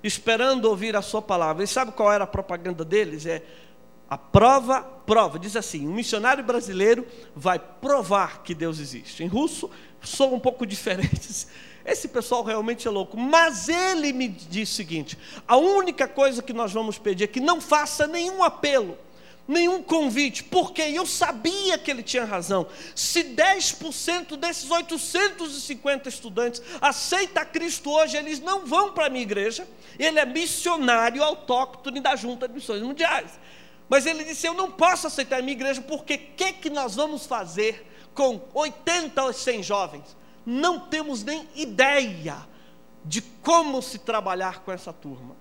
[0.03, 1.63] esperando ouvir a Sua palavra.
[1.63, 3.27] E sabe qual era a propaganda deles?
[3.27, 3.43] É
[4.13, 5.39] a prova, prova.
[5.39, 9.23] Diz assim: um missionário brasileiro vai provar que Deus existe.
[9.23, 9.71] Em russo,
[10.03, 11.47] sou um pouco diferente
[11.85, 13.17] esse pessoal realmente é louco.
[13.17, 17.41] Mas ele me disse o seguinte: a única coisa que nós vamos pedir é que
[17.41, 18.97] não faça nenhum apelo,
[19.47, 22.67] nenhum convite, porque eu sabia que ele tinha razão.
[22.95, 29.67] Se 10% desses 850 estudantes aceita Cristo hoje, eles não vão para a minha igreja.
[29.99, 33.31] Ele é missionário autóctone da Junta de Missões Mundiais.
[33.89, 36.95] Mas ele disse: Eu não posso aceitar a minha igreja, porque o que, que nós
[36.95, 40.17] vamos fazer com 80 ou 100 jovens?
[40.45, 42.37] Não temos nem ideia
[43.05, 45.37] de como se trabalhar com essa turma.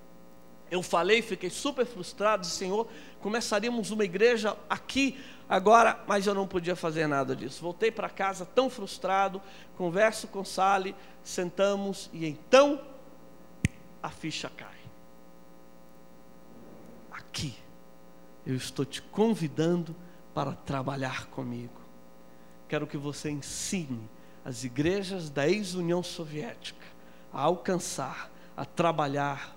[0.69, 2.87] Eu falei, fiquei super frustrado, disse, Senhor,
[3.19, 7.61] começaríamos uma igreja aqui agora, mas eu não podia fazer nada disso.
[7.61, 9.41] Voltei para casa tão frustrado,
[9.75, 12.81] converso com Sally, sentamos e então
[14.01, 14.69] a ficha cai.
[17.11, 17.53] Aqui,
[18.45, 19.95] eu estou te convidando
[20.33, 21.79] para trabalhar comigo.
[22.67, 24.09] Quero que você ensine
[24.43, 26.85] as igrejas da ex-União Soviética
[27.31, 29.55] a alcançar, a trabalhar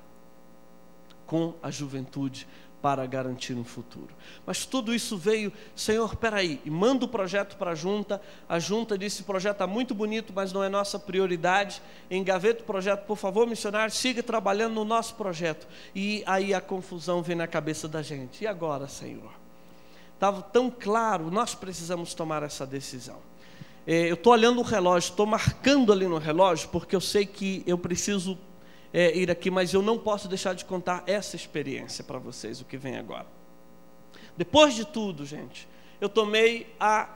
[1.27, 2.47] com a juventude
[2.85, 4.14] para garantir um futuro.
[4.44, 8.20] Mas tudo isso veio, Senhor, peraí, e manda o projeto para a junta.
[8.47, 11.81] A junta disse: o projeto está muito bonito, mas não é nossa prioridade.
[12.11, 15.66] Engaveta o projeto, por favor, missionário, siga trabalhando no nosso projeto.
[15.94, 18.44] E aí a confusão vem na cabeça da gente.
[18.44, 19.33] E agora, Senhor?
[20.12, 23.16] Estava tão claro, nós precisamos tomar essa decisão.
[23.87, 27.62] É, eu estou olhando o relógio, estou marcando ali no relógio, porque eu sei que
[27.66, 28.38] eu preciso
[28.94, 32.64] é, ir aqui, mas eu não posso deixar de contar essa experiência para vocês, o
[32.64, 33.26] que vem agora.
[34.37, 35.68] Depois de tudo, gente,
[36.00, 37.12] eu tomei a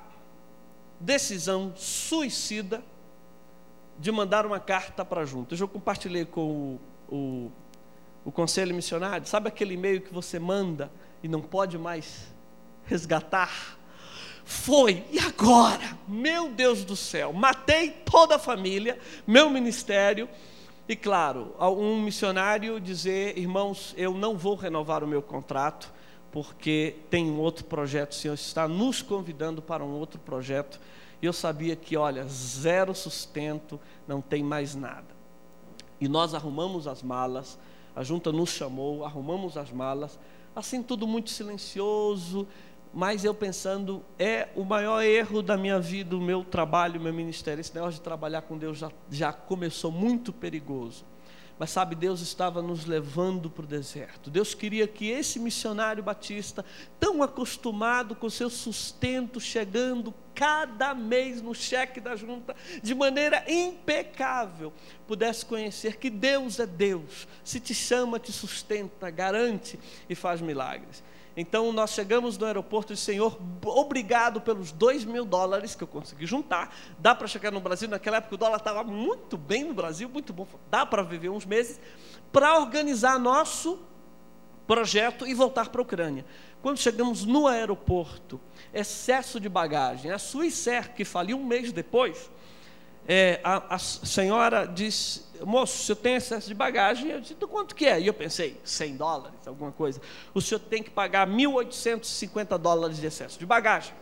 [0.99, 2.83] decisão suicida
[3.97, 5.55] de mandar uma carta para a junta.
[5.55, 7.53] Eu compartilhei com o, o,
[8.25, 9.25] o conselho missionário.
[9.29, 10.91] Sabe aquele e-mail que você manda
[11.23, 12.27] e não pode mais
[12.87, 13.79] resgatar?
[14.45, 15.97] Foi, e agora?
[16.09, 20.29] Meu Deus do céu, matei toda a família, meu ministério
[20.89, 25.93] e claro, um missionário dizer, irmãos, eu não vou renovar o meu contrato,
[26.33, 30.81] porque tem um outro projeto, o Senhor está nos convidando para um outro projeto.
[31.21, 35.15] E eu sabia que, olha, zero sustento, não tem mais nada.
[36.01, 37.59] E nós arrumamos as malas,
[37.95, 40.19] a junta nos chamou, arrumamos as malas,
[40.57, 42.47] assim tudo muito silencioso,
[42.93, 47.13] mas eu pensando, é o maior erro da minha vida, o meu trabalho, o meu
[47.13, 47.61] ministério.
[47.61, 51.05] Esse negócio de trabalhar com Deus já, já começou muito perigoso.
[51.59, 54.31] Mas sabe, Deus estava nos levando para o deserto.
[54.31, 56.65] Deus queria que esse missionário batista,
[57.01, 64.73] tão acostumado com seu sustento, chegando cada mês no cheque da junta, de maneira impecável,
[65.05, 71.03] pudesse conhecer que Deus é Deus, se te chama, te sustenta, garante e faz milagres.
[71.41, 76.27] Então nós chegamos no aeroporto e Senhor, obrigado pelos dois mil dólares que eu consegui
[76.27, 76.75] juntar.
[76.99, 80.33] Dá para chegar no Brasil, naquela época o dólar estava muito bem no Brasil, muito
[80.33, 80.49] bom.
[80.69, 81.81] Dá para viver uns meses,
[82.33, 83.79] para organizar nosso
[84.67, 86.27] projeto e voltar para a Ucrânia.
[86.61, 88.41] Quando chegamos no aeroporto,
[88.75, 90.11] excesso de bagagem.
[90.11, 92.29] A Suíça que faliu um mês depois,
[93.07, 97.11] é, a, a, senhora disse, moço, o senhor tem excesso de bagagem?
[97.11, 98.01] Eu disse, quanto que é?
[98.01, 100.01] E eu pensei, 100 dólares, alguma coisa.
[100.35, 103.95] O senhor tem que pagar 1.850 dólares de excesso de bagagem.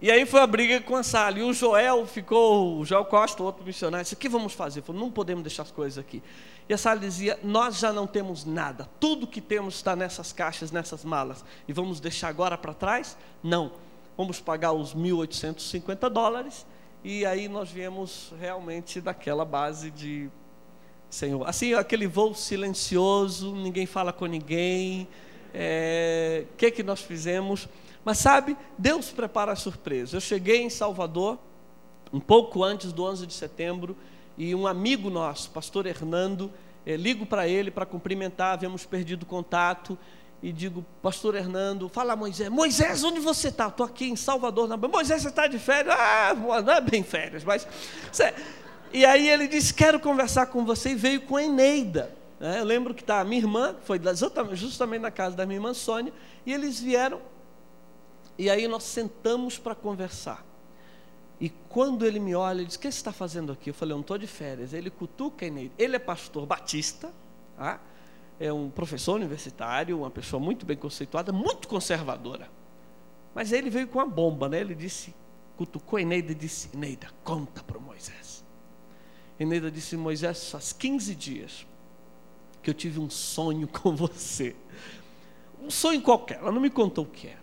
[0.00, 1.38] E aí foi a briga com a Sala.
[1.38, 4.82] E o Joel ficou, o Joel Costa, outro missionário, disse, o que vamos fazer?
[4.82, 6.20] Falou, não podemos deixar as coisas aqui.
[6.68, 8.88] E a Sala dizia, nós já não temos nada.
[8.98, 11.44] Tudo que temos está nessas caixas, nessas malas.
[11.68, 13.16] E vamos deixar agora para trás?
[13.44, 13.72] Não.
[14.16, 16.66] Vamos pagar os 1.850 dólares
[17.04, 20.30] e aí nós viemos realmente daquela base de
[21.10, 21.48] Senhor.
[21.48, 25.02] Assim, aquele voo silencioso, ninguém fala com ninguém.
[25.02, 25.08] O
[25.52, 27.68] é, que, que nós fizemos?
[28.04, 30.16] Mas sabe, Deus prepara a surpresa.
[30.16, 31.38] Eu cheguei em Salvador,
[32.12, 33.96] um pouco antes do 11 de setembro,
[34.38, 36.50] e um amigo nosso, pastor Hernando,
[36.86, 39.98] é, ligo para ele para cumprimentar, havíamos perdido contato,
[40.42, 43.68] e digo, pastor Hernando, fala Moisés, Moisés, onde você está?
[43.68, 45.94] Estou aqui em Salvador, na Moisés, você está de férias?
[45.96, 47.66] Ah, não é bem férias, mas.
[48.92, 52.12] E aí ele disse, quero conversar com você, e veio com a Eneida.
[52.40, 52.58] Né?
[52.58, 54.00] Eu lembro que está a minha irmã, foi
[54.54, 56.12] justamente na casa da minha irmã Sônia,
[56.44, 57.20] e eles vieram,
[58.36, 60.44] e aí nós sentamos para conversar.
[61.40, 63.70] E quando ele me olha, ele diz: O que você está fazendo aqui?
[63.70, 64.72] Eu falei: Eu não estou de férias.
[64.72, 65.74] Ele cutuca a Eneida.
[65.76, 67.12] Ele é pastor batista,
[67.56, 67.80] tá?
[68.42, 72.50] É um professor universitário, uma pessoa muito bem conceituada, muito conservadora.
[73.32, 74.60] Mas ele veio com uma bomba, né?
[74.60, 75.14] Ele disse,
[75.56, 78.44] cutucou Eneida e disse: Eneida, conta para Moisés.
[79.38, 81.66] Eneida disse: Moisés, faz 15 dias
[82.60, 84.56] que eu tive um sonho com você.
[85.62, 87.42] Um sonho qualquer, ela não me contou o que era.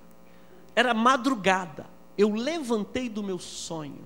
[0.75, 1.87] Era madrugada.
[2.17, 4.05] Eu levantei do meu sonho,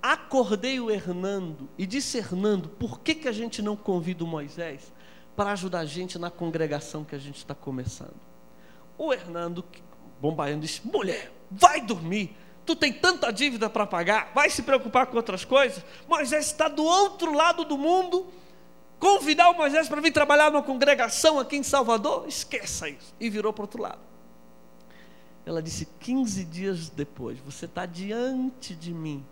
[0.00, 4.92] acordei o Hernando e disse: Hernando, por que, que a gente não convida o Moisés
[5.36, 8.20] para ajudar a gente na congregação que a gente está começando.
[8.96, 9.64] O Hernando,
[10.20, 12.36] bombaiano, disse: mulher, vai dormir.
[12.64, 15.84] Tu tem tanta dívida para pagar, vai se preocupar com outras coisas.
[16.08, 18.26] Moisés está do outro lado do mundo
[18.98, 22.26] convidar o Moisés para vir trabalhar numa congregação aqui em Salvador?
[22.26, 23.14] Esqueça isso.
[23.20, 24.00] E virou para o outro lado.
[25.44, 29.24] Ela disse: 15 dias depois, você está diante de mim,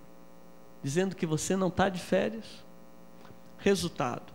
[0.82, 2.44] dizendo que você não está de férias?
[3.56, 4.32] Resultado: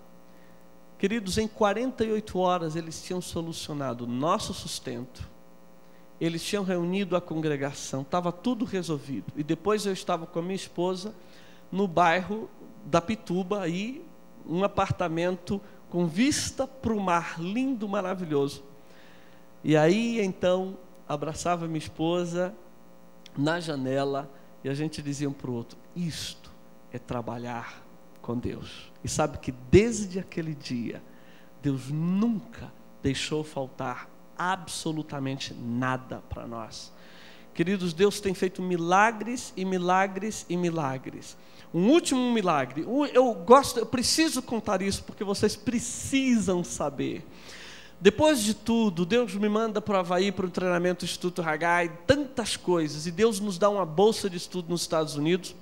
[0.97, 5.29] Queridos, em 48 horas eles tinham solucionado nosso sustento,
[6.19, 9.31] eles tinham reunido a congregação, estava tudo resolvido.
[9.35, 11.13] E depois eu estava com a minha esposa
[11.71, 12.49] no bairro
[12.83, 14.03] da Pituba, aí,
[14.47, 18.63] um apartamento com vista para o mar, lindo, maravilhoso.
[19.63, 22.55] E aí então abraçava minha esposa
[23.37, 24.29] na janela
[24.63, 26.51] e a gente dizia um para o outro: Isto
[26.91, 27.86] é trabalhar
[28.27, 28.91] com Deus.
[29.01, 31.01] E sabe que desde aquele dia,
[31.63, 32.69] Deus nunca
[33.01, 36.91] deixou faltar absolutamente nada para nós.
[37.53, 41.37] Queridos, Deus tem feito milagres e milagres e milagres.
[41.73, 42.85] Um último milagre.
[43.13, 47.25] Eu gosto, eu preciso contar isso porque vocês precisam saber.
[47.99, 51.97] Depois de tudo, Deus me manda para o Havaí para o treinamento do Instituto Hagai,
[52.05, 55.55] tantas coisas, e Deus nos dá uma bolsa de estudo nos Estados Unidos.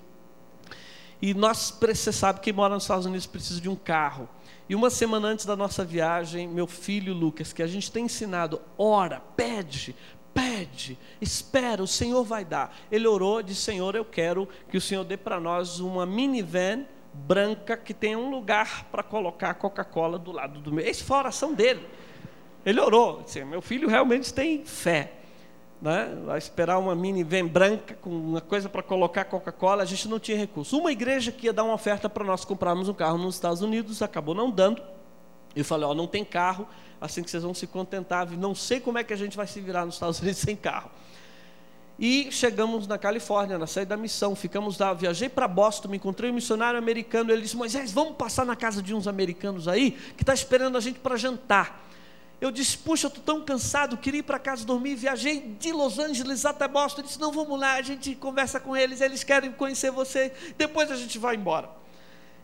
[1.21, 4.27] E nós, você sabe, quem mora nos Estados Unidos precisa de um carro.
[4.67, 8.61] E uma semana antes da nossa viagem, meu filho Lucas, que a gente tem ensinado,
[8.77, 9.95] ora, pede,
[10.33, 12.75] pede, espera, o Senhor vai dar.
[12.91, 17.77] Ele orou, disse: Senhor, eu quero que o Senhor dê para nós uma minivan branca
[17.77, 20.85] que tenha um lugar para colocar a Coca-Cola do lado do meu.
[20.85, 21.87] Essa foi a oração dele.
[22.65, 25.24] Ele orou, disse, meu filho realmente tem fé
[25.81, 26.11] né?
[26.29, 30.37] a esperar uma minivan branca com uma coisa para colocar Coca-Cola, a gente não tinha
[30.37, 30.77] recurso.
[30.77, 34.01] Uma igreja que ia dar uma oferta para nós comprarmos um carro nos Estados Unidos,
[34.01, 34.81] acabou não dando.
[35.55, 36.67] Eu falei, ó, não tem carro,
[36.99, 39.59] assim que vocês vão se contentar, não sei como é que a gente vai se
[39.61, 40.89] virar nos Estados Unidos sem carro.
[41.97, 46.29] E chegamos na Califórnia, na saída da missão, ficamos lá, viajei para Boston, me encontrei
[46.29, 50.23] um missionário americano, ele disse, Moisés, vamos passar na casa de uns americanos aí, que
[50.23, 51.85] está esperando a gente para jantar.
[52.39, 54.95] Eu disse, puxa, estou tão cansado, queria ir para casa dormir.
[54.95, 57.01] Viajei de Los Angeles até Boston.
[57.01, 60.91] Eu disse, não, vamos lá, a gente conversa com eles, eles querem conhecer você, depois
[60.91, 61.69] a gente vai embora.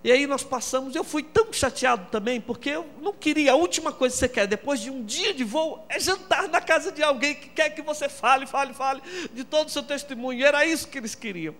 [0.03, 3.91] E aí nós passamos, eu fui tão chateado também, porque eu não queria, a última
[3.91, 7.03] coisa que você quer, depois de um dia de voo, é jantar na casa de
[7.03, 8.99] alguém que quer que você fale, fale, fale
[9.31, 10.39] de todo o seu testemunho.
[10.39, 11.53] E era isso que eles queriam.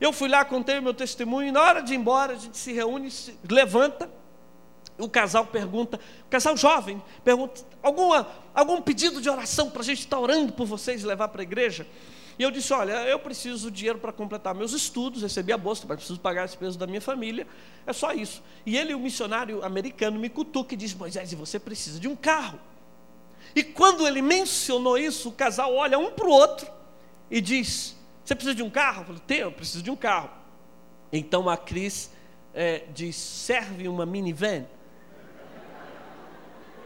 [0.00, 2.56] Eu fui lá, contei o meu testemunho, e na hora de ir embora, a gente
[2.56, 4.10] se reúne, se levanta,
[4.98, 10.00] o casal pergunta, o casal jovem pergunta, alguma, algum pedido de oração para a gente
[10.00, 11.86] estar tá orando por vocês e levar para a igreja?
[12.38, 15.84] E eu disse, olha, eu preciso de dinheiro para completar meus estudos, recebi a bolsa,
[15.86, 17.46] mas preciso pagar as despesas da minha família,
[17.86, 18.42] é só isso.
[18.64, 22.16] E ele, o missionário americano, me cutuca e diz, Moisés, e você precisa de um
[22.16, 22.58] carro.
[23.54, 26.66] E quando ele mencionou isso, o casal olha um para o outro
[27.30, 29.02] e diz, você precisa de um carro?
[29.02, 30.30] Eu falei, tenho, eu preciso de um carro.
[31.12, 32.10] Então a Cris
[32.54, 34.64] é, diz, serve uma minivan?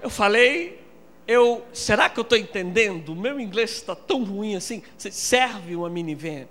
[0.03, 0.81] Eu falei,
[1.27, 3.11] eu, será que eu estou entendendo?
[3.11, 4.83] O meu inglês está tão ruim assim.
[4.97, 6.47] Você serve uma minivan?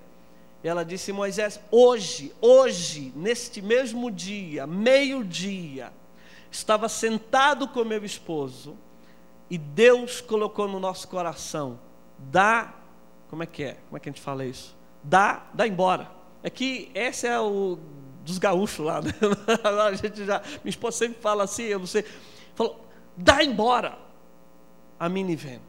[0.64, 5.94] Ela disse, Moisés, hoje, hoje, neste mesmo dia, meio-dia,
[6.50, 8.76] estava sentado com meu esposo
[9.48, 11.80] e Deus colocou no nosso coração,
[12.18, 12.74] dá,
[13.30, 13.78] como é que é?
[13.88, 14.76] Como é que a gente fala isso?
[15.04, 16.10] Dá, dá embora.
[16.42, 17.78] É que esse é o
[18.24, 19.12] dos gaúchos lá, né?
[19.88, 22.04] a gente já, minha esposa sempre fala assim, eu não sei.
[22.56, 22.85] Falou,
[23.16, 23.98] dá embora
[25.00, 25.60] a minivan.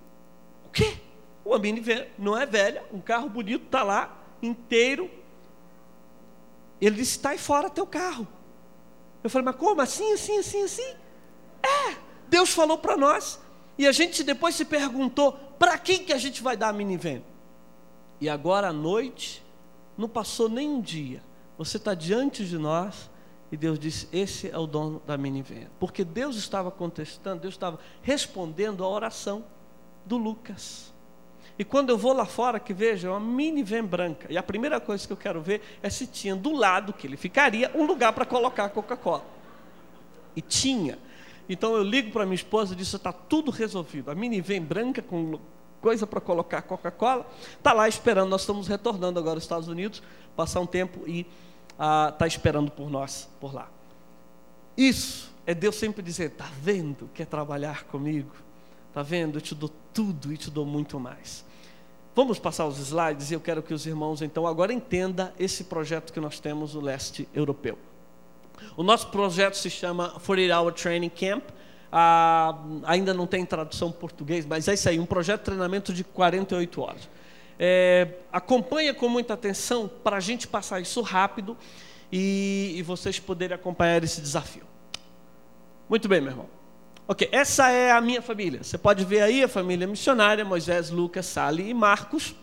[0.67, 0.97] O quê?
[1.45, 5.11] Uma minivan não é velha, um carro bonito está lá, inteiro.
[6.81, 8.27] Ele disse: está aí fora teu carro.
[9.23, 9.81] Eu falei, mas como?
[9.81, 10.95] Assim, assim, assim, assim?
[11.63, 11.97] É,
[12.29, 13.41] Deus falou para nós.
[13.79, 17.23] E a gente depois se perguntou: para quem que a gente vai dar a minivan?
[18.21, 19.45] E agora à noite,
[19.97, 21.23] não passou nem um dia.
[21.59, 23.11] Você está diante de nós
[23.51, 25.67] e Deus disse: Esse é o dono da minivan.
[25.79, 29.45] Porque Deus estava contestando, Deus estava respondendo à oração
[30.05, 30.93] do Lucas.
[31.59, 34.27] E quando eu vou lá fora, que vejo, é uma minivan branca.
[34.31, 37.17] E a primeira coisa que eu quero ver é se tinha do lado que ele
[37.17, 39.25] ficaria um lugar para colocar a Coca-Cola.
[40.35, 40.99] E tinha.
[41.49, 44.11] Então eu ligo para minha esposa e disse: está tudo resolvido.
[44.11, 45.39] A minivan branca com
[45.81, 48.29] coisa para colocar Coca-Cola está lá esperando.
[48.29, 50.03] Nós estamos retornando agora aos Estados Unidos,
[50.35, 51.27] passar um tempo e
[51.77, 53.69] está ah, esperando por nós por lá.
[54.77, 57.09] Isso é Deus sempre dizer: está vendo?
[57.15, 58.33] Quer trabalhar comigo?
[58.89, 59.37] Está vendo?
[59.37, 61.45] Eu te dou tudo e te dou muito mais.
[62.15, 66.15] Vamos passar os slides e eu quero que os irmãos então agora entenda esse projeto
[66.15, 67.79] que nós temos no leste europeu.
[68.75, 71.45] O nosso projeto se chama 48 Hour Training Camp.
[71.93, 76.03] Ah, ainda não tem tradução português, mas é isso aí, um projeto de treinamento de
[76.03, 77.09] 48 horas.
[77.59, 81.57] É, acompanha com muita atenção para a gente passar isso rápido
[82.13, 84.65] e, e vocês poderem acompanhar esse desafio.
[85.89, 86.49] Muito bem, meu irmão.
[87.09, 88.63] Ok, essa é a minha família.
[88.63, 92.35] Você pode ver aí a família missionária: Moisés, Lucas, Sally e Marcos.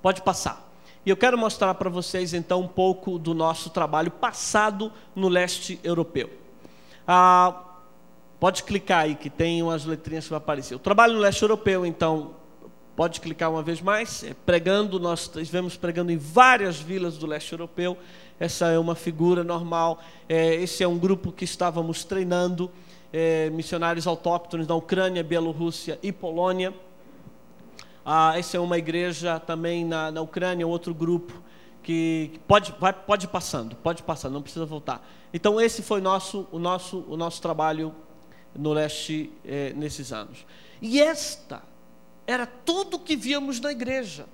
[0.00, 0.66] Pode passar.
[1.04, 5.78] E eu quero mostrar para vocês então um pouco do nosso trabalho passado no leste
[5.82, 6.30] europeu.
[7.06, 7.64] Ah,
[8.40, 10.74] pode clicar aí que tem umas letrinhas que vão aparecer.
[10.74, 12.34] O trabalho no leste europeu, então,
[12.98, 14.24] pode clicar uma vez mais.
[14.24, 17.96] É pregando, nós estivemos pregando em várias vilas do leste europeu.
[18.40, 20.00] Essa é uma figura normal.
[20.28, 22.68] É, esse é um grupo que estávamos treinando
[23.12, 26.74] é, missionários autóctones da Ucrânia, Bielorrússia e Polônia.
[28.04, 31.32] Ah, essa é uma igreja também na, na Ucrânia, outro grupo
[31.84, 35.08] que, pode, vai, pode passando, pode passar, não precisa voltar.
[35.32, 37.94] Então esse foi nosso, o nosso, o nosso trabalho
[38.56, 40.44] no leste eh, nesses anos.
[40.82, 41.62] E esta
[42.28, 44.26] era tudo que víamos na igreja.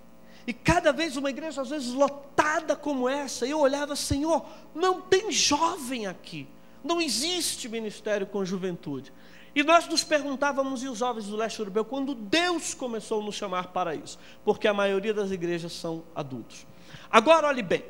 [0.45, 5.30] E cada vez uma igreja, às vezes lotada como essa, eu olhava, Senhor, não tem
[5.30, 6.49] jovem aqui.
[6.82, 9.12] Não existe ministério com juventude.
[9.55, 13.36] E nós nos perguntávamos, e os jovens do leste europeu, quando Deus começou a nos
[13.36, 14.18] chamar para isso?
[14.45, 16.66] Porque a maioria das igrejas são adultos.
[17.09, 17.84] Agora, olhe bem,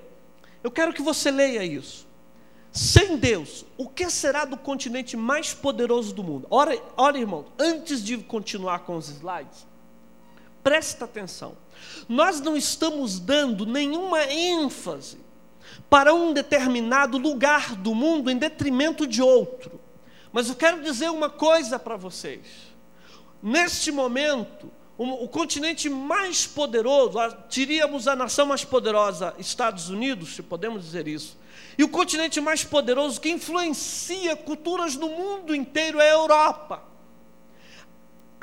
[0.62, 2.06] eu quero que você leia isso.
[2.70, 6.46] Sem Deus, o que será do continente mais poderoso do mundo?
[6.50, 9.66] Ora, ora irmão, antes de continuar com os slides,
[10.64, 11.56] presta atenção.
[12.08, 15.18] Nós não estamos dando nenhuma ênfase
[15.90, 19.80] para um determinado lugar do mundo em detrimento de outro.
[20.32, 22.46] Mas eu quero dizer uma coisa para vocês.
[23.42, 30.42] Neste momento, o, o, continente mais poderoso, diríamos a nação mais poderosa, Estados Unidos, se
[30.42, 31.36] podemos dizer isso,
[31.76, 36.93] e o continente mais poderoso que influencia culturas no mundo inteiro é a Europa.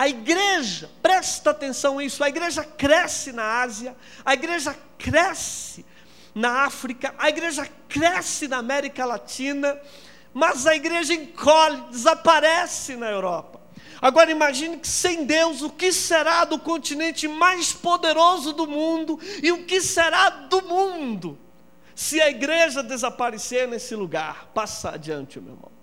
[0.01, 3.95] A igreja, presta atenção nisso, a igreja cresce na Ásia,
[4.25, 5.85] a igreja cresce
[6.33, 9.79] na África, a igreja cresce na América Latina,
[10.33, 13.61] mas a igreja encolhe, desaparece na Europa.
[14.01, 19.51] Agora imagine que sem Deus, o que será do continente mais poderoso do mundo e
[19.51, 21.37] o que será do mundo
[21.93, 24.49] se a igreja desaparecer nesse lugar?
[24.51, 25.80] Passa adiante, meu irmão.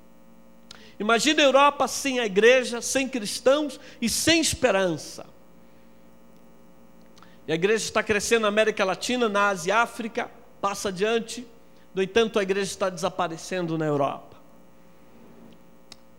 [0.98, 5.26] Imagine a Europa sem a igreja, sem cristãos e sem esperança.
[7.46, 10.30] E a igreja está crescendo na América Latina, na Ásia e África,
[10.60, 11.46] passa adiante.
[11.94, 14.36] No entanto, a igreja está desaparecendo na Europa.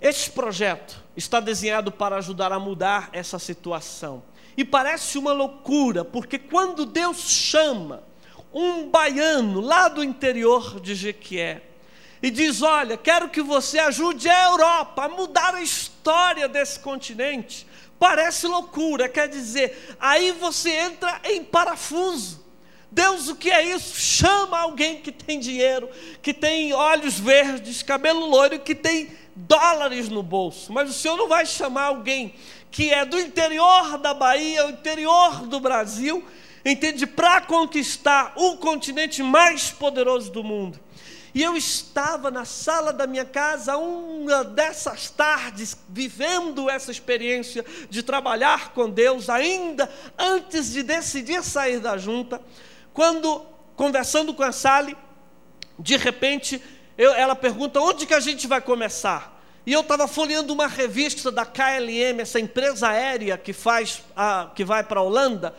[0.01, 4.23] Este projeto está desenhado para ajudar a mudar essa situação.
[4.55, 8.01] E parece uma loucura, porque quando Deus chama
[8.53, 11.68] um baiano lá do interior de Jequié
[12.21, 17.65] e diz: Olha, quero que você ajude a Europa a mudar a história desse continente,
[17.97, 22.39] parece loucura, quer dizer, aí você entra em parafuso.
[22.91, 23.99] Deus, o que é isso?
[23.99, 25.87] Chama alguém que tem dinheiro,
[26.23, 30.73] que tem olhos verdes, cabelo loiro, que tem dólares no bolso.
[30.73, 32.33] Mas o Senhor não vai chamar alguém
[32.71, 36.23] que é do interior da Bahia, o interior do Brasil,
[36.65, 37.05] entende?
[37.05, 40.79] Para conquistar o continente mais poderoso do mundo.
[41.33, 48.01] E eu estava na sala da minha casa, uma dessas tardes, vivendo essa experiência de
[48.01, 52.41] trabalhar com Deus, ainda antes de decidir sair da junta
[52.93, 54.97] quando, conversando com a Sally,
[55.77, 56.61] de repente,
[56.97, 59.39] eu, ela pergunta onde que a gente vai começar.
[59.65, 64.65] E eu estava folheando uma revista da KLM, essa empresa aérea que faz, a, que
[64.65, 65.55] vai para a Holanda,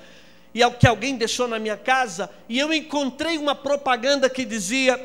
[0.52, 4.98] e que alguém deixou na minha casa, e eu encontrei uma propaganda que dizia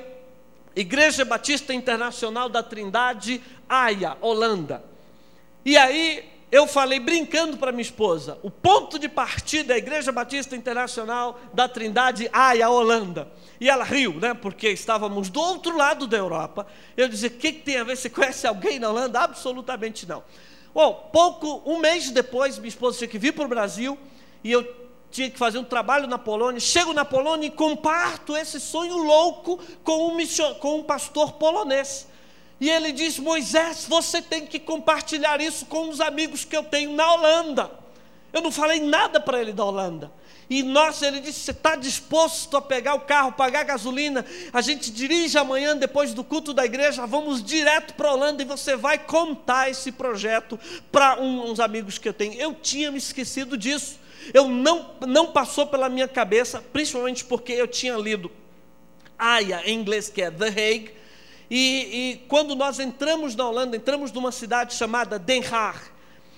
[0.75, 4.83] Igreja Batista Internacional da Trindade, Haia, Holanda.
[5.63, 10.11] E aí eu falei brincando para minha esposa, o ponto de partida é a Igreja
[10.11, 13.27] Batista Internacional da Trindade, ai, a Holanda.
[13.59, 14.33] E ela riu, né?
[14.33, 16.67] Porque estávamos do outro lado da Europa.
[16.95, 17.97] Eu dizia, o que, que tem a ver?
[17.97, 19.21] Você conhece alguém na Holanda?
[19.21, 20.23] Absolutamente não.
[20.73, 23.97] Bom, pouco, um mês depois, minha esposa tinha que vir para o Brasil
[24.43, 24.84] e eu
[25.15, 26.59] tinha que fazer um trabalho na Polônia.
[26.59, 32.05] Chego na Polônia e comparto esse sonho louco com um, mission, com um pastor polonês.
[32.59, 36.91] E ele diz: Moisés, você tem que compartilhar isso com os amigos que eu tenho
[36.91, 37.71] na Holanda.
[38.33, 40.11] Eu não falei nada para ele da Holanda.
[40.49, 44.25] E nossa, ele disse: Você está disposto a pegar o carro, pagar gasolina?
[44.51, 48.45] A gente dirige amanhã, depois do culto da igreja, vamos direto para a Holanda e
[48.45, 50.59] você vai contar esse projeto
[50.91, 52.33] para um, uns amigos que eu tenho.
[52.33, 54.03] Eu tinha me esquecido disso.
[54.33, 58.31] Eu não, não passou pela minha cabeça, principalmente porque eu tinha lido
[59.17, 61.05] AIA em inglês, que é The Hague
[61.49, 65.79] e, e, quando nós entramos na Holanda, entramos numa cidade chamada Den Haag.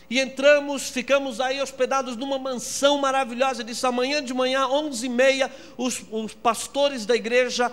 [0.10, 3.62] E entramos, ficamos aí hospedados numa mansão maravilhosa.
[3.62, 7.70] Disse amanhã de manhã, 11h30, os, os pastores da igreja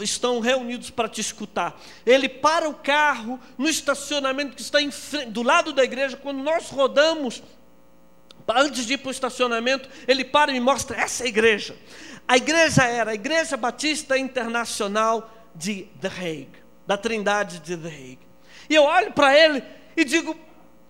[0.00, 1.80] estão reunidos para te escutar.
[2.04, 6.16] Ele para o carro no estacionamento que está frente, do lado da igreja.
[6.16, 7.40] Quando nós rodamos,
[8.48, 11.76] antes de ir para o estacionamento, ele para e me mostra essa é igreja.
[12.28, 18.26] A igreja era a Igreja Batista Internacional de The Hague, da Trindade de The Hague.
[18.68, 19.62] E eu olho para ele
[19.96, 20.36] e digo: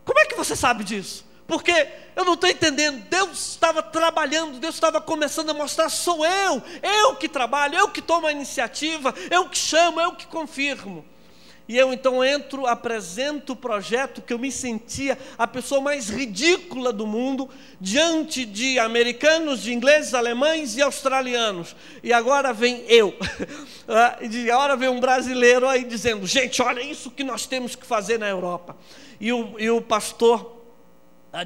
[0.05, 1.27] como é que você sabe disso?
[1.47, 3.05] Porque eu não estou entendendo.
[3.09, 8.01] Deus estava trabalhando, Deus estava começando a mostrar: sou eu, eu que trabalho, eu que
[8.01, 11.05] tomo a iniciativa, eu que chamo, eu que confirmo.
[11.69, 16.93] E eu então entro, apresento o projeto que eu me sentia a pessoa mais ridícula
[16.93, 17.51] do mundo,
[17.81, 21.75] diante de americanos, de ingleses, alemães e australianos.
[22.05, 23.15] E agora vem eu.
[23.89, 27.87] Ah, e agora vem um brasileiro aí dizendo: gente, olha isso que nós temos que
[27.87, 28.77] fazer na Europa.
[29.21, 30.57] E o, e o pastor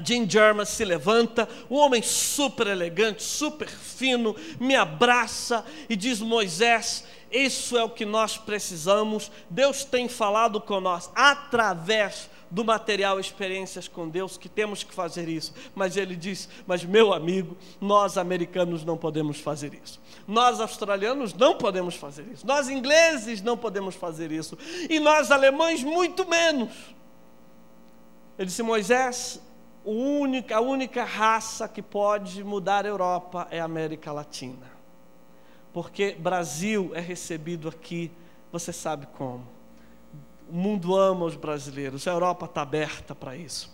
[0.03, 7.03] Jim Jarmus se levanta, um homem super elegante, super fino, me abraça e diz: Moisés,
[7.31, 9.31] isso é o que nós precisamos.
[9.49, 15.29] Deus tem falado com nós através do material experiências com Deus que temos que fazer
[15.29, 15.53] isso.
[15.73, 20.01] Mas ele diz: Mas meu amigo, nós americanos não podemos fazer isso.
[20.27, 22.45] Nós australianos não podemos fazer isso.
[22.45, 24.57] Nós ingleses não podemos fazer isso.
[24.89, 26.73] E nós alemães muito menos.
[28.37, 29.41] Ele disse: Moisés,
[29.85, 34.70] a única, a única raça que pode mudar a Europa é a América Latina
[35.73, 38.11] porque Brasil é recebido aqui,
[38.51, 39.45] você sabe como.
[40.49, 43.71] O mundo ama os brasileiros, a Europa está aberta para isso.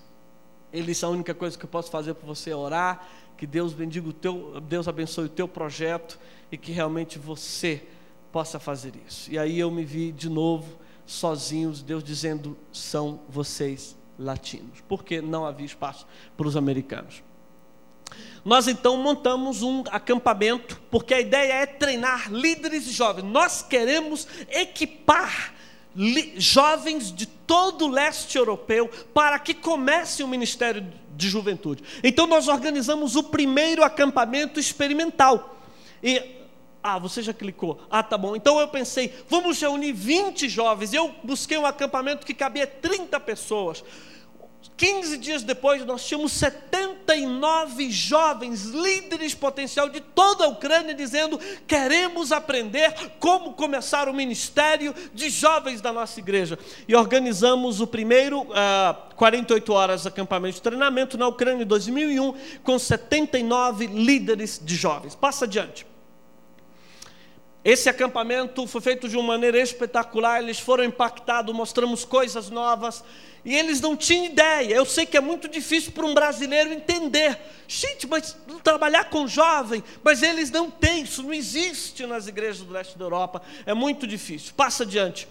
[0.71, 4.09] Eles, a única coisa que eu posso fazer por você é orar, que Deus bendiga
[4.09, 6.19] o teu, Deus abençoe o teu projeto
[6.51, 7.83] e que realmente você
[8.31, 9.31] possa fazer isso.
[9.31, 15.45] E aí eu me vi de novo sozinhos, Deus dizendo: são vocês latinos, porque não
[15.45, 17.23] havia espaço para os americanos.
[18.43, 23.25] Nós então montamos um acampamento, porque a ideia é treinar líderes e jovens.
[23.25, 25.53] Nós queremos equipar
[26.37, 30.85] jovens de todo o leste europeu para que comece o ministério
[31.15, 31.83] de juventude.
[32.03, 35.57] Então nós organizamos o primeiro acampamento experimental.
[36.01, 36.37] E
[36.83, 37.81] ah, você já clicou.
[37.89, 38.35] Ah, tá bom.
[38.35, 40.93] Então eu pensei, vamos reunir 20 jovens.
[40.93, 43.83] Eu busquei um acampamento que cabia 30 pessoas.
[44.77, 52.31] 15 dias depois, nós tínhamos 79 jovens líderes potencial de toda a Ucrânia dizendo: queremos
[52.31, 56.59] aprender como começar o ministério de jovens da nossa igreja.
[56.87, 62.35] E organizamos o primeiro ah, 48 horas de acampamento de treinamento na Ucrânia em 2001,
[62.63, 65.15] com 79 líderes de jovens.
[65.15, 65.86] Passa adiante.
[67.67, 73.03] Esse acampamento foi feito de uma maneira espetacular, eles foram impactados, mostramos coisas novas,
[73.43, 74.73] e eles não tinham ideia.
[74.73, 77.37] Eu sei que é muito difícil para um brasileiro entender.
[77.67, 82.71] Gente, mas trabalhar com jovem, mas eles não têm, isso não existe nas igrejas do
[82.71, 84.53] leste da Europa, é muito difícil.
[84.55, 85.27] Passa adiante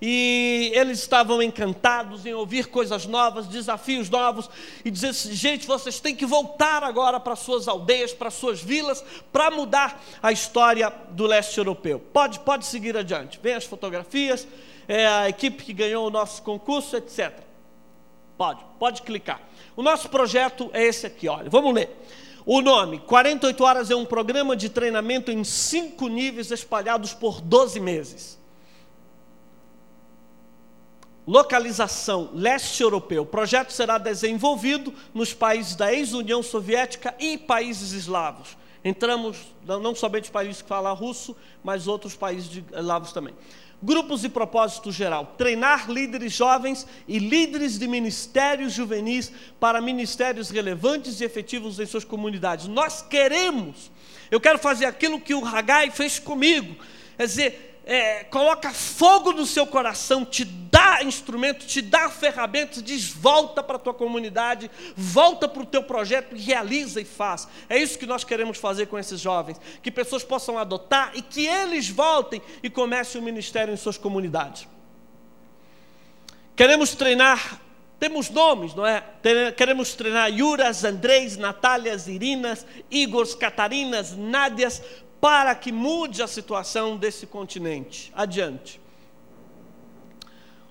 [0.00, 4.48] e eles estavam encantados em ouvir coisas novas, desafios novos,
[4.84, 9.04] e dizer assim, gente, vocês têm que voltar agora para suas aldeias, para suas vilas,
[9.32, 11.98] para mudar a história do leste europeu.
[12.12, 13.40] Pode, pode seguir adiante.
[13.42, 14.46] Vem as fotografias,
[14.86, 17.32] é a equipe que ganhou o nosso concurso, etc.
[18.36, 19.40] Pode, pode clicar.
[19.76, 21.90] O nosso projeto é esse aqui, olha, vamos ler.
[22.46, 27.78] O nome, 48 horas é um programa de treinamento em cinco níveis espalhados por 12
[27.78, 28.37] meses.
[31.28, 33.22] Localização leste europeu.
[33.22, 38.56] O projeto será desenvolvido nos países da ex-União Soviética e países eslavos.
[38.82, 43.34] Entramos não somente países que falam russo, mas outros países eslavos também.
[43.82, 51.20] Grupos e propósito geral: treinar líderes jovens e líderes de ministérios juvenis para ministérios relevantes
[51.20, 52.68] e efetivos em suas comunidades.
[52.68, 53.90] Nós queremos,
[54.30, 56.74] eu quero fazer aquilo que o Hagai fez comigo,
[57.18, 63.08] é dizer, é, coloca fogo no seu coração, te dá instrumento, te dá ferramentas, diz:
[63.08, 67.48] volta para a tua comunidade, volta para o teu projeto, realiza e faz.
[67.66, 71.46] É isso que nós queremos fazer com esses jovens, que pessoas possam adotar e que
[71.46, 74.68] eles voltem e comecem o ministério em suas comunidades.
[76.54, 77.58] Queremos treinar
[77.98, 79.02] temos nomes, não é?
[79.56, 84.80] Queremos treinar Yuras, Andrés, Natálias, Irinas, Igors, Catarinas, Nádias,
[85.20, 88.12] para que mude a situação desse continente.
[88.14, 88.80] Adiante.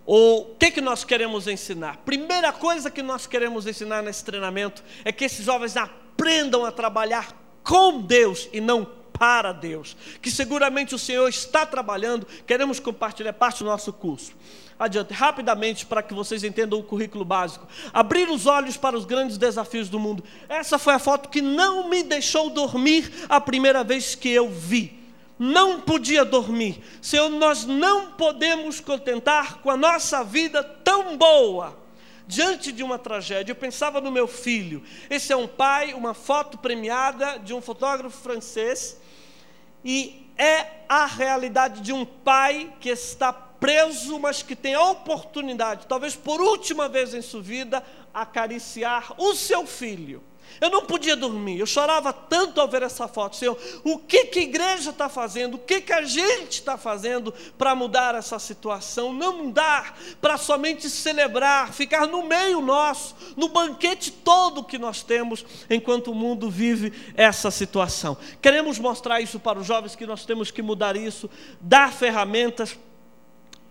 [0.05, 1.97] O que, que nós queremos ensinar?
[2.05, 7.35] Primeira coisa que nós queremos ensinar nesse treinamento é que esses jovens aprendam a trabalhar
[7.61, 8.85] com Deus e não
[9.17, 14.33] para Deus, que seguramente o Senhor está trabalhando, queremos compartilhar parte do nosso curso.
[14.79, 17.67] Adiante, rapidamente, para que vocês entendam o currículo básico.
[17.91, 20.23] Abrir os olhos para os grandes desafios do mundo.
[20.47, 24.95] Essa foi a foto que não me deixou dormir a primeira vez que eu vi.
[25.39, 26.79] Não podia dormir.
[27.01, 31.75] Senhor, nós não podemos contentar com a nossa vida tão boa
[32.27, 33.51] diante de uma tragédia.
[33.51, 34.83] Eu pensava no meu filho.
[35.09, 38.99] Esse é um pai, uma foto premiada de um fotógrafo francês.
[39.83, 45.87] E é a realidade de um pai que está preso, mas que tem a oportunidade,
[45.87, 50.23] talvez por última vez em sua vida, acariciar o seu filho.
[50.59, 53.35] Eu não podia dormir, eu chorava tanto ao ver essa foto.
[53.35, 55.55] Senhor, o que, que a igreja está fazendo?
[55.55, 59.13] O que, que a gente está fazendo para mudar essa situação?
[59.13, 65.45] Não dar para somente celebrar, ficar no meio nosso, no banquete todo que nós temos,
[65.69, 68.17] enquanto o mundo vive essa situação.
[68.41, 71.29] Queremos mostrar isso para os jovens que nós temos que mudar isso,
[71.61, 72.77] dar ferramentas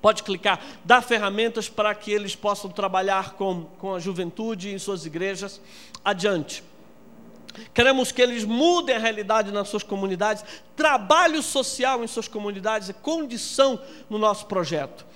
[0.00, 5.06] Pode clicar, dar ferramentas para que eles possam trabalhar com, com a juventude em suas
[5.06, 5.60] igrejas.
[6.04, 6.62] Adiante.
[7.72, 10.44] Queremos que eles mudem a realidade nas suas comunidades.
[10.76, 13.80] Trabalho social em suas comunidades é condição
[14.10, 15.06] no nosso projeto.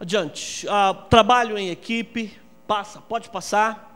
[0.00, 0.66] Adiante.
[0.66, 2.36] Uh, trabalho em equipe.
[2.66, 3.93] Passa, pode passar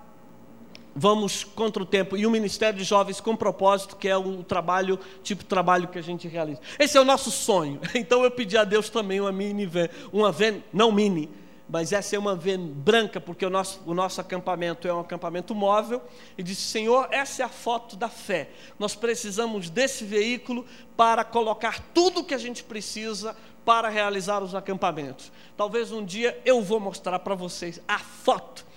[0.98, 2.16] vamos contra o tempo.
[2.16, 5.98] E o Ministério de Jovens com propósito, que é o trabalho, tipo de trabalho que
[5.98, 6.60] a gente realiza.
[6.78, 7.80] Esse é o nosso sonho.
[7.94, 11.28] Então eu pedi a Deus também uma mini van, uma van, não mini,
[11.68, 15.54] mas essa é uma van branca, porque o nosso, o nosso acampamento é um acampamento
[15.54, 16.00] móvel.
[16.36, 18.50] E disse: Senhor, essa é a foto da fé.
[18.78, 20.64] Nós precisamos desse veículo
[20.96, 25.30] para colocar tudo o que a gente precisa para realizar os acampamentos.
[25.56, 28.67] Talvez um dia eu vou mostrar para vocês a foto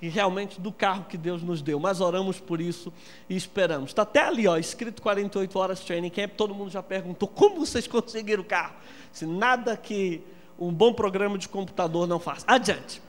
[0.00, 1.78] e realmente do carro que Deus nos deu.
[1.80, 2.92] Mas oramos por isso
[3.28, 3.90] e esperamos.
[3.90, 6.32] Está até ali, ó, escrito 48 horas training camp.
[6.36, 8.74] Todo mundo já perguntou como vocês conseguiram o carro.
[9.12, 10.22] Se nada que
[10.58, 12.44] um bom programa de computador não faz.
[12.46, 13.02] Adiante.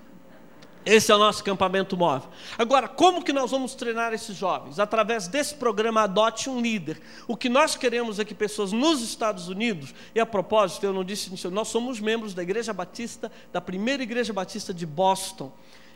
[0.86, 2.30] Esse é o nosso acampamento móvel.
[2.58, 4.80] Agora, como que nós vamos treinar esses jovens?
[4.80, 7.02] Através desse programa Adote um Líder.
[7.28, 11.04] O que nós queremos é que pessoas nos Estados Unidos, e a propósito, eu não
[11.04, 15.52] disse isso, nós somos membros da Igreja Batista, da primeira Igreja Batista de Boston.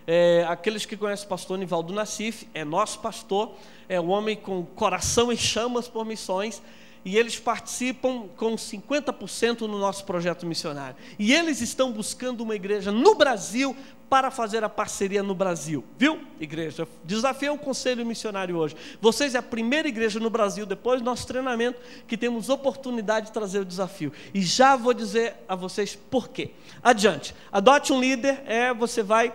[0.05, 3.55] É, aqueles que conhecem o pastor Nivaldo Nassif, é nosso pastor,
[3.87, 6.61] é um homem com coração em chamas por missões,
[7.05, 10.95] e eles participam com 50% no nosso projeto missionário.
[11.19, 13.75] E eles estão buscando uma igreja no Brasil
[14.09, 15.83] para fazer a parceria no Brasil.
[15.97, 16.87] Viu, igreja?
[17.03, 18.75] Desafio o conselho missionário hoje.
[19.01, 23.31] Vocês é a primeira igreja no Brasil, depois do nosso treinamento, que temos oportunidade de
[23.31, 24.13] trazer o desafio.
[24.33, 26.51] E já vou dizer a vocês por quê.
[26.81, 27.35] Adiante.
[27.51, 29.33] Adote um líder, é você vai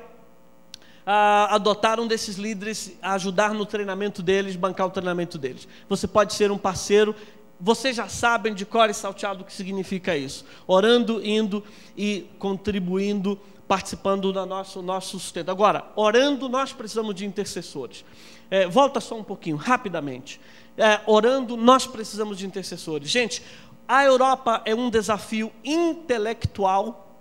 [1.10, 5.66] a adotar um desses líderes, a ajudar no treinamento deles, bancar o treinamento deles.
[5.88, 7.16] Você pode ser um parceiro,
[7.58, 10.44] vocês já sabem de cor e salteado o que significa isso.
[10.66, 11.64] Orando, indo
[11.96, 15.50] e contribuindo, participando do nosso, nosso sustento.
[15.50, 18.04] Agora, orando, nós precisamos de intercessores.
[18.50, 20.38] É, volta só um pouquinho, rapidamente.
[20.76, 23.08] É, orando, nós precisamos de intercessores.
[23.08, 23.42] Gente,
[23.88, 27.18] a Europa é um desafio intelectual.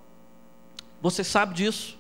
[1.02, 1.98] Você sabe disso?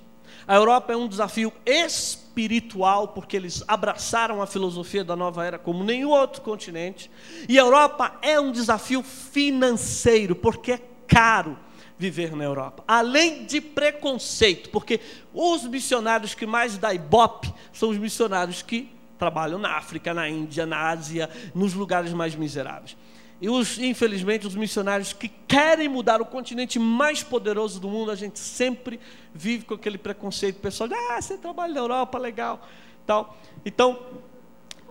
[0.47, 5.83] A Europa é um desafio espiritual, porque eles abraçaram a filosofia da nova era como
[5.83, 7.11] nenhum outro continente.
[7.49, 11.57] E a Europa é um desafio financeiro, porque é caro
[11.97, 12.81] viver na Europa.
[12.87, 15.01] Além de preconceito, porque
[15.33, 20.65] os missionários que mais dá ibope são os missionários que trabalham na África, na Índia,
[20.65, 22.95] na Ásia, nos lugares mais miseráveis.
[23.39, 28.15] E os, infelizmente, os missionários que querem mudar o continente mais poderoso do mundo, a
[28.15, 28.99] gente sempre
[29.33, 32.67] vive com aquele preconceito pessoal de, ah, você trabalha na Europa, legal.
[33.05, 33.37] Tal.
[33.63, 33.99] Então,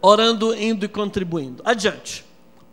[0.01, 1.61] orando, indo e contribuindo.
[1.64, 2.24] Adiante.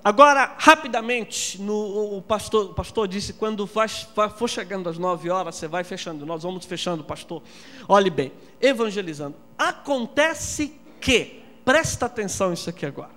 [0.03, 5.55] Agora, rapidamente, no, o, pastor, o pastor disse: quando faz, for chegando às nove horas,
[5.55, 6.25] você vai fechando.
[6.25, 7.41] Nós vamos fechando, pastor.
[7.87, 9.35] Olhe bem, evangelizando.
[9.57, 13.11] Acontece que, presta atenção nisso aqui agora.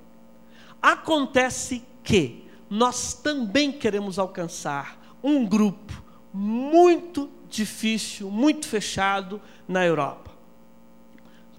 [0.81, 6.03] Acontece que nós também queremos alcançar um grupo
[6.33, 10.31] muito difícil, muito fechado na Europa.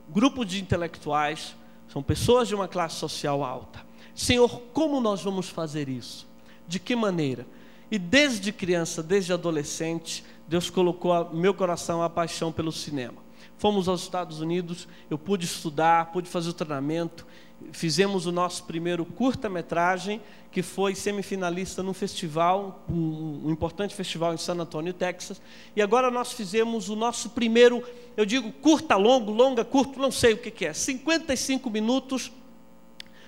[0.09, 1.55] Grupo de intelectuais,
[1.87, 3.85] são pessoas de uma classe social alta.
[4.13, 6.27] Senhor, como nós vamos fazer isso?
[6.67, 7.45] De que maneira?
[7.89, 13.27] E desde criança, desde adolescente, Deus colocou no meu coração a paixão pelo cinema.
[13.57, 17.25] Fomos aos Estados Unidos, eu pude estudar, pude fazer o treinamento,
[17.71, 24.37] fizemos o nosso primeiro curta-metragem, que foi semifinalista num festival, um, um, importante festival em
[24.37, 25.41] San Antonio, Texas.
[25.75, 27.83] E agora nós fizemos o nosso primeiro,
[28.15, 32.31] eu digo curta, longo, longa, curto, não sei o que, que é, 55 minutos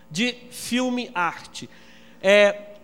[0.10, 1.70] de filme arte.
[2.22, 2.76] É,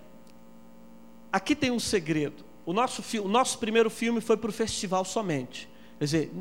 [1.31, 2.43] aqui tem um segredo.
[2.65, 5.69] O nosso, o nosso primeiro filme foi para o festival somente.
[5.97, 6.31] Quer dizer,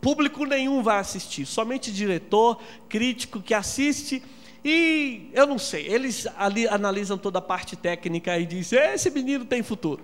[0.00, 4.22] público nenhum vai assistir, somente diretor, crítico que assiste.
[4.64, 9.44] E eu não sei, eles ali analisam toda a parte técnica e dizem: esse menino
[9.44, 10.02] tem futuro.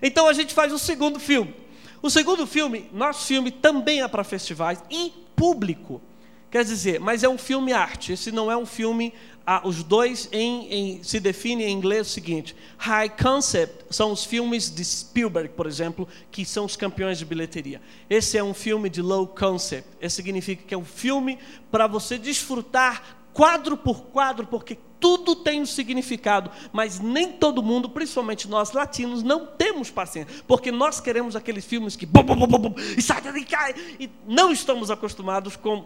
[0.00, 1.54] Então a gente faz o segundo filme.
[2.00, 6.00] O segundo filme, nosso filme também é para festivais e público.
[6.48, 8.12] Quer dizer, mas é um filme arte.
[8.12, 9.12] Esse não é um filme.
[9.44, 14.24] Ah, os dois em, em, se definem em inglês o seguinte: high concept são os
[14.24, 17.80] filmes de Spielberg, por exemplo, que são os campeões de bilheteria.
[18.08, 19.88] Esse é um filme de low concept.
[20.00, 21.38] Isso significa que é um filme
[21.70, 27.90] para você desfrutar quadro por quadro, porque tudo tem um significado, mas nem todo mundo,
[27.90, 32.46] principalmente nós latinos, não temos paciência, porque nós queremos aqueles filmes que bum, bum, bum,
[32.46, 35.84] bum, e sai e cai, e não estamos acostumados com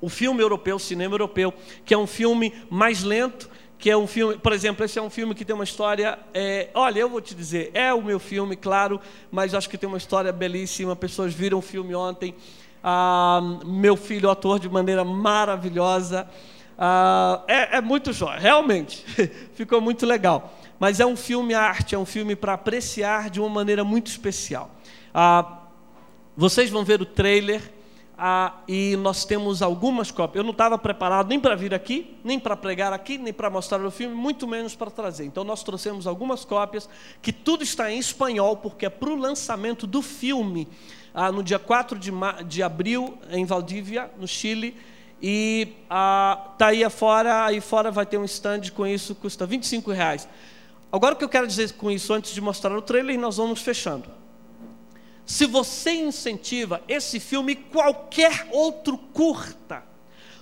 [0.00, 1.52] o filme europeu, o cinema europeu,
[1.84, 5.10] que é um filme mais lento, que é um filme, por exemplo, esse é um
[5.10, 8.56] filme que tem uma história, é, olha, eu vou te dizer, é o meu filme,
[8.56, 8.98] claro,
[9.30, 12.34] mas acho que tem uma história belíssima, pessoas viram o filme ontem,
[12.82, 16.26] ah, meu filho ator de maneira maravilhosa,
[16.82, 19.04] ah, é, é, muito jóia, realmente.
[19.52, 20.54] Ficou muito legal.
[20.78, 24.70] Mas é um filme arte, é um filme para apreciar de uma maneira muito especial.
[25.12, 25.58] Ah,
[26.34, 27.60] vocês vão ver o trailer
[28.16, 30.36] ah, e nós temos algumas cópias.
[30.40, 33.84] Eu não estava preparado nem para vir aqui, nem para pregar aqui, nem para mostrar
[33.84, 35.26] o filme, muito menos para trazer.
[35.26, 36.88] Então nós trouxemos algumas cópias,
[37.20, 40.66] que tudo está em espanhol, porque é para o lançamento do filme,
[41.12, 42.10] ah, no dia 4 de,
[42.46, 44.74] de abril, em Valdívia, no Chile
[45.22, 49.90] e ah, tá aí fora, aí fora vai ter um stand com isso, custa 25
[49.90, 50.26] reais.
[50.90, 53.60] Agora o que eu quero dizer com isso, antes de mostrar o trailer, nós vamos
[53.60, 54.08] fechando.
[55.24, 59.84] Se você incentiva esse filme e qualquer outro curta,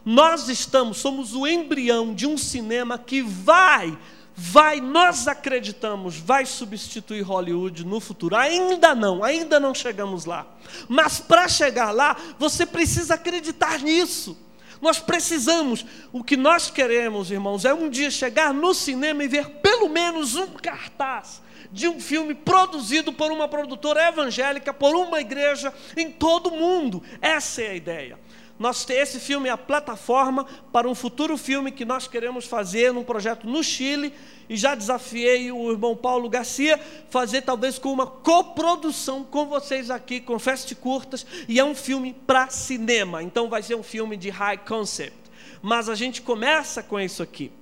[0.04, 3.98] nós estamos, somos o embrião de um cinema que vai,
[4.34, 8.34] vai, nós acreditamos, vai substituir Hollywood no futuro.
[8.34, 10.46] Ainda não, ainda não chegamos lá.
[10.88, 14.47] Mas para chegar lá, você precisa acreditar nisso.
[14.80, 19.48] Nós precisamos, o que nós queremos, irmãos, é um dia chegar no cinema e ver
[19.60, 25.72] pelo menos um cartaz de um filme produzido por uma produtora evangélica, por uma igreja
[25.96, 27.02] em todo o mundo.
[27.20, 28.18] Essa é a ideia.
[28.58, 33.04] Nós, esse filme é a plataforma para um futuro filme que nós queremos fazer num
[33.04, 34.12] projeto no Chile
[34.48, 40.20] e já desafiei o irmão Paulo Garcia fazer talvez com uma coprodução com vocês aqui,
[40.20, 44.28] com Fest Curtas, e é um filme para cinema, então vai ser um filme de
[44.30, 45.16] high concept.
[45.62, 47.52] Mas a gente começa com isso aqui.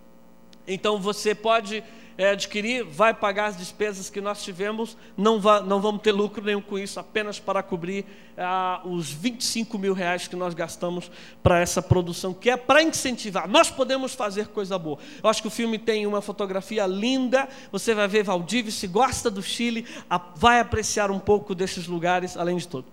[0.67, 1.85] Então você pode
[2.19, 6.43] é, adquirir, vai pagar as despesas que nós tivemos, não, va, não vamos ter lucro
[6.43, 8.07] nenhum com isso, apenas para cobrir
[8.39, 11.11] ah, os 25 mil reais que nós gastamos
[11.43, 13.47] para essa produção, que é para incentivar.
[13.49, 14.99] Nós podemos fazer coisa boa.
[15.23, 19.31] Eu acho que o filme tem uma fotografia linda, você vai ver Valdívia, se gosta
[19.31, 22.87] do Chile, a, vai apreciar um pouco desses lugares, além de tudo.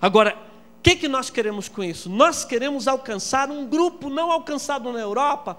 [0.00, 0.36] Agora,
[0.78, 2.08] o que, que nós queremos com isso?
[2.08, 5.58] Nós queremos alcançar um grupo não alcançado na Europa,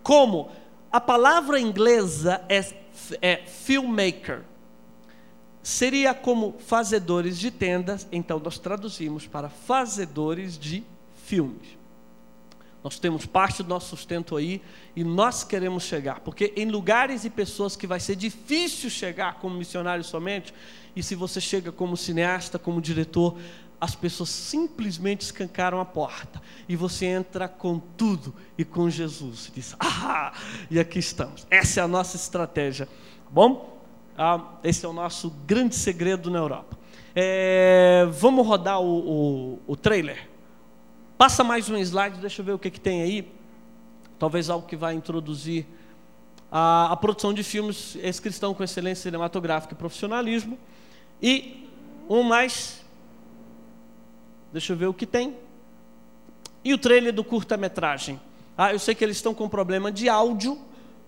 [0.00, 0.48] como
[0.90, 2.64] a palavra inglesa é,
[3.20, 4.42] é filmmaker.
[5.62, 10.82] Seria como fazedores de tendas, então nós traduzimos para fazedores de
[11.26, 11.76] filmes.
[12.82, 14.62] Nós temos parte do nosso sustento aí
[14.94, 19.56] e nós queremos chegar, porque em lugares e pessoas que vai ser difícil chegar como
[19.56, 20.54] missionário somente,
[20.94, 23.36] e se você chega como cineasta, como diretor,
[23.80, 29.52] as pessoas simplesmente escancaram a porta e você entra com tudo e com Jesus e
[29.52, 30.32] diz: Ah,
[30.70, 31.46] e aqui estamos.
[31.50, 33.78] Essa é a nossa estratégia, tá bom?
[34.16, 36.76] Ah, esse é o nosso grande segredo na Europa.
[37.14, 40.28] É, vamos rodar o, o, o, trailer.
[41.16, 43.32] Passa mais um slide, deixa eu ver o que, que tem aí.
[44.18, 45.66] Talvez algo que vai introduzir
[46.50, 50.58] a, a produção de filmes ex-cristão com excelência cinematográfica e profissionalismo.
[51.22, 51.68] E
[52.08, 52.84] um mais
[54.52, 55.36] Deixa eu ver o que tem.
[56.64, 58.20] E o trailer do curta-metragem?
[58.56, 60.58] Ah, eu sei que eles estão com problema de áudio,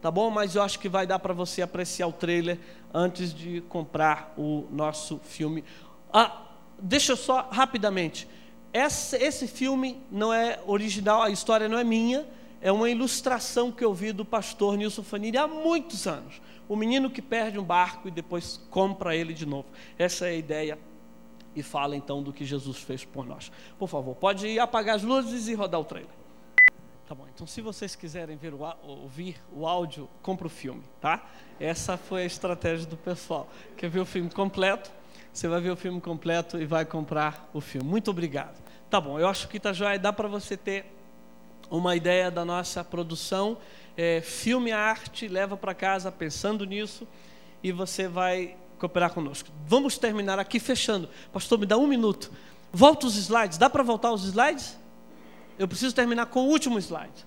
[0.01, 0.31] tá bom?
[0.31, 2.59] Mas eu acho que vai dar para você apreciar o trailer
[2.95, 5.65] antes de comprar o nosso filme.
[6.13, 6.43] Ah,
[6.79, 8.29] deixa eu só rapidamente.
[8.73, 12.25] Esse, esse filme não é original, a história não é minha,
[12.61, 16.41] é uma ilustração que eu vi do pastor Nilson Fanini há muitos anos.
[16.69, 19.67] O menino que perde um barco e depois compra ele de novo.
[19.99, 20.79] Essa é a ideia
[21.55, 23.51] e fala então do que Jesus fez por nós.
[23.79, 26.21] Por favor, pode apagar as luzes e rodar o trailer.
[27.07, 31.29] Tá bom, então se vocês quiserem ver o, ouvir o áudio, compra o filme, tá?
[31.59, 33.49] Essa foi a estratégia do pessoal.
[33.77, 34.93] Quer ver o filme completo?
[35.33, 37.89] Você vai ver o filme completo e vai comprar o filme.
[37.89, 38.61] Muito obrigado.
[38.89, 39.99] Tá bom, eu acho que tá joia.
[39.99, 40.87] Dá para você ter
[41.71, 43.59] uma ideia da nossa produção.
[43.97, 47.07] É, filme arte, leva para casa pensando nisso.
[47.63, 49.51] e você vai cooperar conosco.
[49.67, 51.09] Vamos terminar aqui fechando.
[51.33, 52.33] Pastor, me dá um minuto.
[52.73, 53.59] Volta os slides.
[53.59, 54.79] Dá para voltar os slides?
[55.59, 57.27] Eu preciso terminar com o último slide.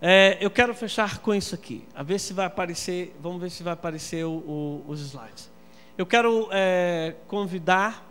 [0.00, 1.84] É, eu quero fechar com isso aqui.
[1.94, 3.16] A ver se vai aparecer.
[3.20, 5.50] Vamos ver se vai aparecer o, o, os slides.
[5.98, 8.08] Eu quero é, convidar.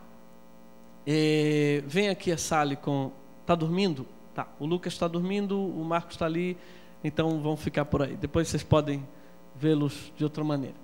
[1.08, 3.12] É, vem aqui a Sally com.
[3.42, 4.06] Está dormindo?
[4.34, 4.48] Tá.
[4.60, 6.58] O Lucas está dormindo, o Marcos está ali.
[7.04, 8.16] Então vão ficar por aí.
[8.16, 9.08] Depois vocês podem
[9.56, 10.76] vê-los de outra maneira.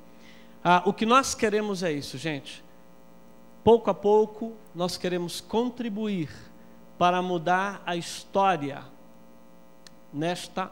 [0.64, 2.64] Ah, o que nós queremos é isso, gente.
[3.64, 6.30] Pouco a pouco, nós queremos contribuir
[6.98, 8.84] para mudar a história
[10.14, 10.72] nesta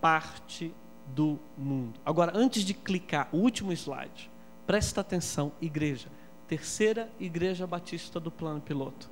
[0.00, 0.72] parte
[1.06, 2.00] do mundo.
[2.04, 4.30] Agora, antes de clicar, o último slide,
[4.66, 6.08] presta atenção, igreja.
[6.48, 9.08] Terceira Igreja Batista do Plano Piloto.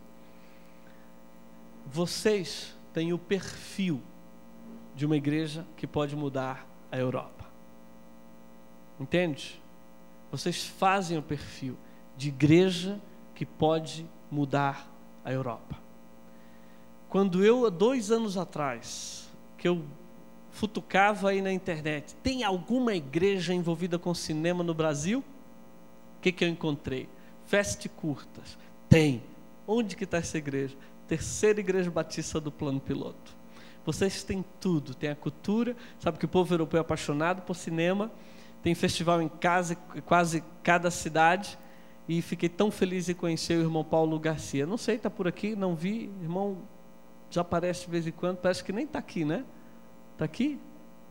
[1.87, 4.03] Vocês têm o perfil
[4.95, 7.47] de uma igreja que pode mudar a Europa.
[8.99, 9.60] Entende?
[10.31, 11.77] Vocês fazem o perfil
[12.17, 13.01] de igreja
[13.35, 14.91] que pode mudar
[15.25, 15.77] a Europa.
[17.09, 19.29] Quando eu, dois anos atrás,
[19.59, 19.83] que eu
[20.51, 25.21] futucava aí na internet, tem alguma igreja envolvida com cinema no Brasil?
[26.19, 27.09] O que, que eu encontrei?
[27.47, 28.59] Feste curtas.
[28.89, 29.23] Tem.
[29.67, 30.77] Onde que está essa igreja?
[31.09, 33.35] Terceira igreja batista do plano piloto.
[33.85, 38.11] Vocês têm tudo, tem a cultura, sabe que o povo europeu é apaixonado por cinema,
[38.63, 41.59] tem festival em casa, quase cada cidade,
[42.09, 44.67] e fiquei tão feliz em conhecer o irmão Paulo Garcia.
[44.67, 46.59] Não sei, está por aqui, não vi, irmão
[47.31, 49.45] já aparece de vez em quando, parece que nem está aqui, né?
[50.13, 50.61] Está aqui?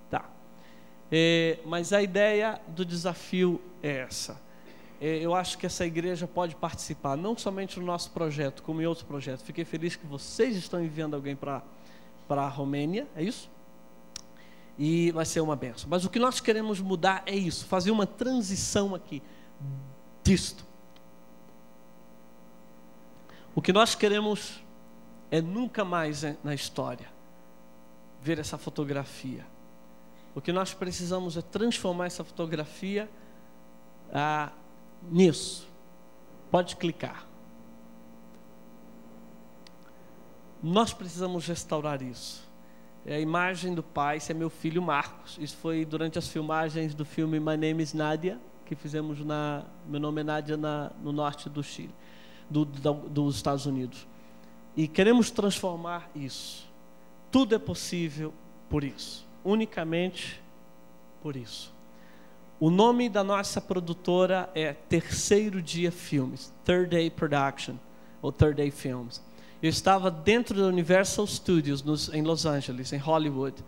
[0.10, 0.30] Tá.
[1.10, 4.40] É, mas a ideia do desafio é essa.
[5.02, 8.86] É, eu acho que essa igreja pode participar, não somente no nosso projeto, como em
[8.86, 9.46] outros projetos.
[9.46, 11.64] Fiquei feliz que vocês estão enviando alguém para
[12.30, 13.50] a Romênia, é isso?
[14.82, 15.90] E vai ser uma benção.
[15.90, 19.22] Mas o que nós queremos mudar é isso, fazer uma transição aqui
[20.24, 20.66] disto.
[23.54, 24.64] O que nós queremos
[25.30, 27.08] é nunca mais na história
[28.22, 29.46] ver essa fotografia.
[30.34, 33.10] O que nós precisamos é transformar essa fotografia
[34.14, 34.52] ah,
[35.12, 35.68] nisso.
[36.50, 37.28] Pode clicar.
[40.64, 42.49] Nós precisamos restaurar isso.
[43.06, 45.38] É a imagem do pai, esse é meu filho Marcos.
[45.40, 49.64] Isso foi durante as filmagens do filme My Name is Nadia, que fizemos na.
[49.88, 51.94] Meu nome é Nadia, na, no norte do Chile,
[52.50, 54.08] do, do, dos Estados Unidos.
[54.76, 56.68] E queremos transformar isso.
[57.32, 58.34] Tudo é possível
[58.70, 59.28] por isso.
[59.44, 60.42] Unicamente
[61.22, 61.74] por isso.
[62.60, 67.76] O nome da nossa produtora é Terceiro Dia Filmes, Third Day Production,
[68.22, 69.22] ou Third Day Films.
[69.62, 73.62] Eu estava dentro da Universal Studios, nos, em Los Angeles, em Hollywood,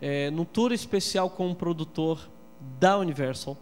[0.00, 2.30] é, num tour especial com um produtor
[2.78, 3.56] da Universal,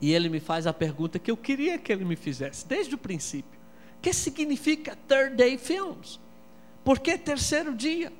[0.00, 2.98] e ele me faz a pergunta que eu queria que ele me fizesse, desde o
[2.98, 3.58] princípio.
[3.98, 6.20] O que significa Third Day Films?
[6.84, 8.12] Por que terceiro dia?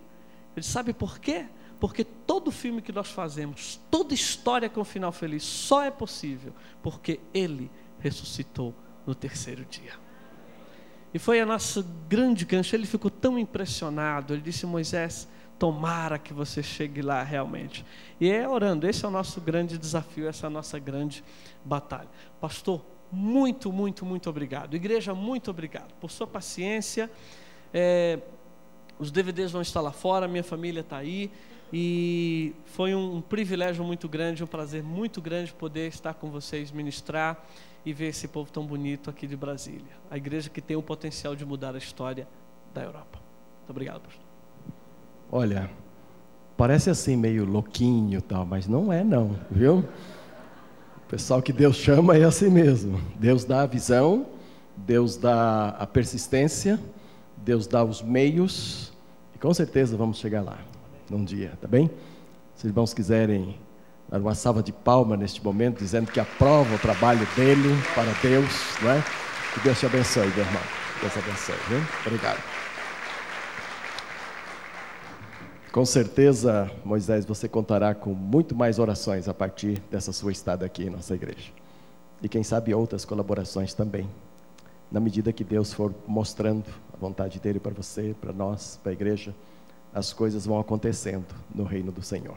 [0.57, 1.47] Ele sabe por quê?
[1.79, 6.53] Porque todo filme que nós fazemos, toda história com final feliz, só é possível
[6.83, 7.70] porque Ele
[8.01, 8.75] ressuscitou
[9.07, 10.04] no terceiro dia.
[11.15, 12.75] E foi a nossa grande gancho.
[12.75, 14.35] Ele ficou tão impressionado.
[14.35, 17.87] Ele disse: Moisés, tomara que você chegue lá realmente.
[18.21, 18.87] E é orando.
[18.87, 21.23] Esse é o nosso grande desafio, essa é a nossa grande
[21.65, 22.09] batalha.
[22.41, 24.75] Pastor, muito, muito, muito obrigado.
[24.75, 27.09] Igreja, muito obrigado por sua paciência.
[27.73, 28.19] É,
[28.99, 31.31] os DVDs vão estar lá fora, minha família está aí.
[31.73, 37.45] E foi um, privilégio muito grande, um prazer muito grande poder estar com vocês, ministrar
[37.85, 39.93] e ver esse povo tão bonito aqui de Brasília.
[40.11, 42.26] A igreja que tem o potencial de mudar a história
[42.72, 43.18] da Europa.
[43.59, 44.24] Muito obrigado, pastor.
[45.30, 45.70] Olha,
[46.57, 49.78] parece assim meio louquinho tal, mas não é não, viu?
[49.78, 53.01] O pessoal que Deus chama é assim mesmo.
[53.16, 54.26] Deus dá a visão,
[54.76, 56.80] Deus dá a persistência,
[57.37, 58.93] Deus dá os meios
[59.35, 60.59] e com certeza vamos chegar lá
[61.11, 61.91] num dia, tá bem?
[62.55, 63.57] Se os irmãos quiserem
[64.23, 68.53] uma salva de palma neste momento, dizendo que aprova o trabalho dele para Deus,
[68.83, 69.03] não é?
[69.55, 70.62] Que Deus te abençoe, meu irmão.
[71.01, 71.81] Deus abençoe, viu?
[72.07, 72.43] Obrigado.
[75.73, 80.85] Com certeza, Moisés, você contará com muito mais orações a partir dessa sua estada aqui
[80.85, 81.51] em nossa igreja.
[82.23, 84.09] E quem sabe outras colaborações também
[84.91, 88.93] na medida que Deus for mostrando a vontade dele para você, para nós, para a
[88.93, 89.35] igreja,
[89.93, 92.37] as coisas vão acontecendo no reino do Senhor.